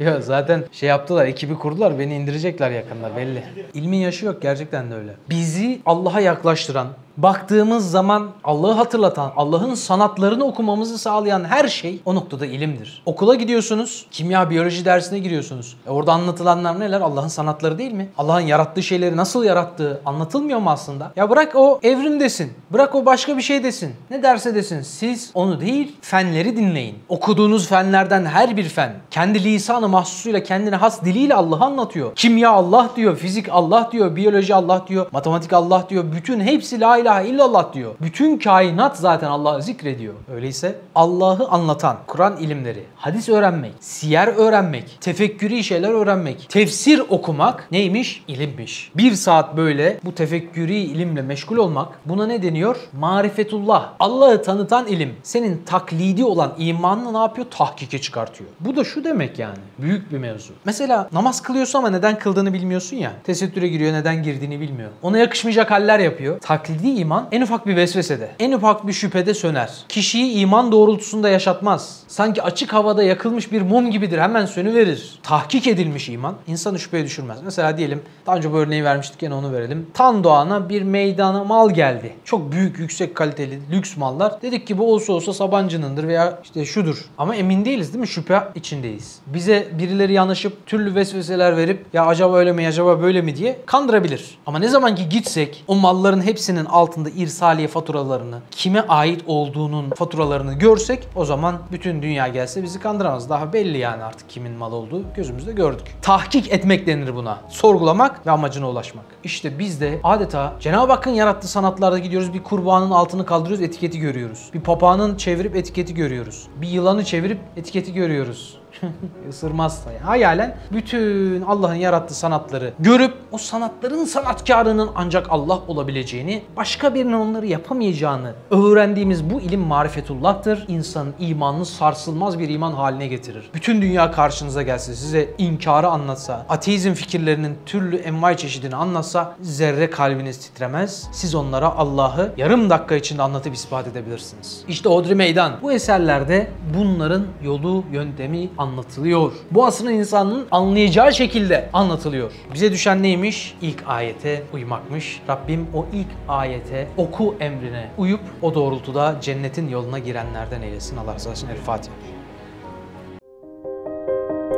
ya. 0.00 0.12
Yok 0.12 0.22
zaten 0.24 0.64
şey 0.72 0.88
yaptılar, 0.88 1.26
ekibi 1.26 1.54
kurdular, 1.54 1.98
beni 1.98 2.14
indirecekler 2.14 2.70
yakında 2.70 3.16
belli. 3.16 3.44
İlmin 3.74 3.96
yaşı 3.96 4.26
yok 4.26 4.42
gerçekten 4.42 4.90
de 4.90 4.94
öyle. 4.94 5.12
Bizi 5.30 5.80
Allah'a 5.86 6.20
yaklaştıran, 6.20 6.88
baktığımız 7.22 7.90
zaman 7.90 8.28
Allah'ı 8.44 8.72
hatırlatan, 8.72 9.32
Allah'ın 9.36 9.74
sanatlarını 9.74 10.44
okumamızı 10.44 10.98
sağlayan 10.98 11.44
her 11.44 11.68
şey 11.68 12.00
o 12.04 12.14
noktada 12.14 12.46
ilimdir. 12.46 13.02
Okula 13.06 13.34
gidiyorsunuz, 13.34 14.06
kimya, 14.10 14.50
biyoloji 14.50 14.84
dersine 14.84 15.18
giriyorsunuz. 15.18 15.76
E 15.86 15.90
orada 15.90 16.12
anlatılanlar 16.12 16.80
neler? 16.80 17.00
Allah'ın 17.00 17.28
sanatları 17.28 17.78
değil 17.78 17.92
mi? 17.92 18.08
Allah'ın 18.18 18.40
yarattığı 18.40 18.82
şeyleri 18.82 19.16
nasıl 19.16 19.44
yarattığı 19.44 20.00
anlatılmıyor 20.06 20.58
mu 20.58 20.70
aslında? 20.70 21.12
Ya 21.16 21.30
bırak 21.30 21.52
o 21.54 21.80
evrim 21.82 22.20
desin, 22.20 22.52
bırak 22.70 22.94
o 22.94 23.06
başka 23.06 23.36
bir 23.36 23.42
şey 23.42 23.64
desin. 23.64 23.94
Ne 24.10 24.22
derse 24.22 24.54
desin, 24.54 24.82
siz 24.82 25.30
onu 25.34 25.60
değil, 25.60 25.96
fenleri 26.00 26.56
dinleyin. 26.56 26.98
Okuduğunuz 27.08 27.68
fenlerden 27.68 28.24
her 28.24 28.56
bir 28.56 28.68
fen, 28.68 28.94
kendi 29.10 29.44
lisanı 29.44 29.88
mahsusuyla, 29.88 30.42
kendine 30.42 30.76
has 30.76 31.04
diliyle 31.04 31.34
Allah'ı 31.34 31.64
anlatıyor. 31.64 32.14
Kimya 32.14 32.50
Allah 32.50 32.90
diyor, 32.96 33.16
fizik 33.16 33.48
Allah 33.50 33.88
diyor, 33.92 34.16
biyoloji 34.16 34.54
Allah 34.54 34.84
diyor, 34.88 35.06
matematik 35.12 35.52
Allah 35.52 35.86
diyor. 35.88 36.04
Bütün 36.12 36.40
hepsi 36.40 36.80
la 36.80 36.98
ilahe 36.98 37.09
illallah 37.18 37.72
diyor. 37.72 37.94
Bütün 38.00 38.38
kainat 38.38 38.96
zaten 38.96 39.28
Allah'ı 39.28 39.62
zikrediyor. 39.62 40.14
Öyleyse 40.34 40.78
Allah'ı 40.94 41.48
anlatan 41.48 41.96
Kur'an 42.06 42.36
ilimleri, 42.36 42.84
hadis 42.96 43.28
öğrenmek, 43.28 43.72
siyer 43.80 44.28
öğrenmek, 44.28 44.98
tefekkürü 45.00 45.62
şeyler 45.62 45.90
öğrenmek, 45.90 46.46
tefsir 46.50 47.02
okumak 47.08 47.68
neymiş? 47.72 48.24
İlimmiş. 48.28 48.90
Bir 48.96 49.12
saat 49.12 49.56
böyle 49.56 50.00
bu 50.04 50.14
tefekkürü 50.14 50.72
ilimle 50.72 51.22
meşgul 51.22 51.56
olmak 51.56 51.88
buna 52.04 52.26
ne 52.26 52.42
deniyor? 52.42 52.76
Marifetullah. 52.92 53.92
Allah'ı 53.98 54.42
tanıtan 54.42 54.86
ilim. 54.86 55.14
Senin 55.22 55.62
taklidi 55.66 56.24
olan 56.24 56.54
imanını 56.58 57.14
ne 57.14 57.18
yapıyor? 57.18 57.46
Tahkike 57.50 58.00
çıkartıyor. 58.00 58.50
Bu 58.60 58.76
da 58.76 58.84
şu 58.84 59.04
demek 59.04 59.38
yani. 59.38 59.58
Büyük 59.78 60.12
bir 60.12 60.18
mevzu. 60.18 60.52
Mesela 60.64 61.08
namaz 61.12 61.42
kılıyorsun 61.42 61.78
ama 61.78 61.90
neden 61.90 62.18
kıldığını 62.18 62.52
bilmiyorsun 62.52 62.96
ya. 62.96 63.12
Tesettüre 63.24 63.68
giriyor 63.68 63.92
neden 63.92 64.22
girdiğini 64.22 64.60
bilmiyor. 64.60 64.90
Ona 65.02 65.18
yakışmayacak 65.18 65.70
haller 65.70 65.98
yapıyor. 65.98 66.40
Taklidi 66.40 66.88
iman 67.00 67.28
en 67.32 67.40
ufak 67.40 67.66
bir 67.66 67.76
vesvesede, 67.76 68.30
en 68.38 68.52
ufak 68.52 68.86
bir 68.86 68.92
şüphede 68.92 69.34
söner. 69.34 69.70
Kişiyi 69.88 70.32
iman 70.32 70.72
doğrultusunda 70.72 71.28
yaşatmaz. 71.28 72.00
Sanki 72.08 72.42
açık 72.42 72.72
havada 72.72 73.02
yakılmış 73.02 73.52
bir 73.52 73.62
mum 73.62 73.90
gibidir. 73.90 74.18
Hemen 74.18 74.46
sönüverir. 74.46 75.18
Tahkik 75.22 75.66
edilmiş 75.66 76.08
iman 76.08 76.34
insanı 76.46 76.78
şüpheye 76.78 77.04
düşürmez. 77.04 77.38
Mesela 77.44 77.78
diyelim 77.78 78.02
daha 78.26 78.36
önce 78.36 78.52
bu 78.52 78.56
örneği 78.56 78.84
vermiştik 78.84 79.22
yine 79.22 79.34
onu 79.34 79.52
verelim. 79.52 79.86
Tan 79.94 80.24
doğana 80.24 80.68
bir 80.68 80.82
meydana 80.82 81.44
mal 81.44 81.70
geldi. 81.70 82.12
Çok 82.24 82.52
büyük, 82.52 82.78
yüksek 82.78 83.14
kaliteli, 83.14 83.60
lüks 83.72 83.96
mallar. 83.96 84.42
Dedik 84.42 84.66
ki 84.66 84.78
bu 84.78 84.92
olsa 84.92 85.12
olsa 85.12 85.32
Sabancı'nındır 85.32 86.08
veya 86.08 86.38
işte 86.44 86.64
şudur. 86.64 87.04
Ama 87.18 87.36
emin 87.36 87.64
değiliz 87.64 87.92
değil 87.92 88.00
mi? 88.00 88.08
Şüphe 88.08 88.40
içindeyiz. 88.54 89.18
Bize 89.26 89.68
birileri 89.78 90.12
yanaşıp 90.12 90.66
türlü 90.66 90.94
vesveseler 90.94 91.56
verip 91.56 91.86
ya 91.92 92.06
acaba 92.06 92.36
öyle 92.36 92.52
mi 92.52 92.68
acaba 92.68 93.02
böyle 93.02 93.22
mi 93.22 93.36
diye 93.36 93.58
kandırabilir. 93.66 94.38
Ama 94.46 94.58
ne 94.58 94.68
zaman 94.68 94.94
ki 94.94 95.08
gitsek 95.08 95.64
o 95.68 95.74
malların 95.74 96.22
hepsinin 96.22 96.64
altında 96.80 97.10
irsaliye 97.10 97.68
faturalarını, 97.68 98.38
kime 98.50 98.80
ait 98.80 99.24
olduğunun 99.26 99.90
faturalarını 99.90 100.54
görsek 100.54 101.08
o 101.14 101.24
zaman 101.24 101.58
bütün 101.72 102.02
dünya 102.02 102.28
gelse 102.28 102.62
bizi 102.62 102.80
kandıramaz. 102.80 103.30
Daha 103.30 103.52
belli 103.52 103.78
yani 103.78 104.02
artık 104.02 104.30
kimin 104.30 104.52
mal 104.52 104.72
olduğu 104.72 105.02
gözümüzde 105.16 105.52
gördük. 105.52 105.86
Tahkik 106.02 106.52
etmek 106.52 106.86
denir 106.86 107.14
buna. 107.14 107.38
Sorgulamak 107.48 108.26
ve 108.26 108.30
amacına 108.30 108.70
ulaşmak. 108.70 109.04
İşte 109.24 109.58
biz 109.58 109.80
de 109.80 110.00
adeta 110.04 110.52
Cenab-ı 110.60 110.92
Hakk'ın 110.92 111.10
yarattığı 111.10 111.48
sanatlarda 111.48 111.98
gidiyoruz 111.98 112.34
bir 112.34 112.42
kurbanın 112.42 112.90
altını 112.90 113.26
kaldırıyoruz 113.26 113.64
etiketi 113.64 113.98
görüyoruz. 113.98 114.50
Bir 114.54 114.60
papağanın 114.60 115.16
çevirip 115.16 115.56
etiketi 115.56 115.94
görüyoruz. 115.94 116.46
Bir 116.56 116.68
yılanı 116.68 117.04
çevirip 117.04 117.38
etiketi 117.56 117.92
görüyoruz. 117.92 118.60
Isırmazsa 119.28 119.92
yani. 119.92 120.02
Hayalen 120.02 120.56
bütün 120.72 121.42
Allah'ın 121.42 121.74
yarattığı 121.74 122.14
sanatları 122.14 122.72
görüp 122.78 123.14
o 123.32 123.38
sanatların 123.38 124.04
sanatkarının 124.04 124.90
ancak 124.94 125.26
Allah 125.30 125.58
olabileceğini, 125.68 126.42
başka 126.56 126.94
birinin 126.94 127.12
onları 127.12 127.46
yapamayacağını 127.46 128.34
öğrendiğimiz 128.50 129.30
bu 129.30 129.40
ilim 129.40 129.60
marifetullah'tır. 129.60 130.64
İnsanın 130.68 131.14
imanını 131.18 131.66
sarsılmaz 131.66 132.38
bir 132.38 132.48
iman 132.48 132.72
haline 132.72 133.06
getirir. 133.06 133.50
Bütün 133.54 133.82
dünya 133.82 134.12
karşınıza 134.12 134.62
gelse, 134.62 134.94
size 134.94 135.34
inkarı 135.38 135.88
anlatsa, 135.88 136.46
ateizm 136.48 136.92
fikirlerinin 136.92 137.58
türlü 137.66 137.96
envai 137.96 138.36
çeşidini 138.36 138.76
anlatsa 138.76 139.36
zerre 139.40 139.90
kalbiniz 139.90 140.38
titremez. 140.38 141.08
Siz 141.12 141.34
onlara 141.34 141.76
Allah'ı 141.76 142.32
yarım 142.36 142.70
dakika 142.70 142.94
içinde 142.94 143.22
anlatıp 143.22 143.54
ispat 143.54 143.86
edebilirsiniz. 143.86 144.64
İşte 144.68 144.88
Odri 144.88 145.14
Meydan. 145.14 145.52
Bu 145.62 145.72
eserlerde 145.72 146.50
bunların 146.76 147.26
yolu, 147.42 147.84
yöntemi 147.92 148.48
anlatılıyor. 148.60 149.32
Bu 149.50 149.66
asrın 149.66 149.90
insanının 149.90 150.46
anlayacağı 150.50 151.12
şekilde 151.12 151.70
anlatılıyor. 151.72 152.32
Bize 152.54 152.72
düşen 152.72 153.02
neymiş? 153.02 153.56
İlk 153.62 153.82
ayete 153.86 154.42
uymakmış. 154.52 155.22
Rabbim 155.28 155.66
o 155.74 155.86
ilk 155.92 156.06
ayete, 156.28 156.88
oku 156.96 157.34
emrine 157.40 157.90
uyup 157.98 158.20
o 158.42 158.54
doğrultuda 158.54 159.16
cennetin 159.20 159.68
yoluna 159.68 159.98
girenlerden 159.98 160.62
eylesin. 160.62 160.96
Allah 160.96 161.14
razı 161.14 161.30
olsun. 161.30 161.48
El 161.48 161.56
Fatiha. 161.56 161.94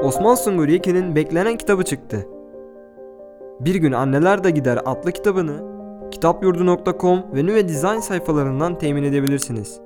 Osman 0.02 0.34
Sungur 0.34 0.68
Yekin'in 0.68 1.16
beklenen 1.16 1.56
kitabı 1.56 1.84
çıktı. 1.84 2.26
Bir 3.60 3.74
gün 3.74 3.92
Anneler 3.92 4.44
de 4.44 4.50
Gider 4.50 4.78
adlı 4.84 5.12
kitabını 5.12 5.72
kitapyurdu.com 6.10 7.24
ve 7.34 7.46
Nüve 7.46 7.68
Design 7.68 7.98
sayfalarından 7.98 8.78
temin 8.78 9.02
edebilirsiniz. 9.02 9.80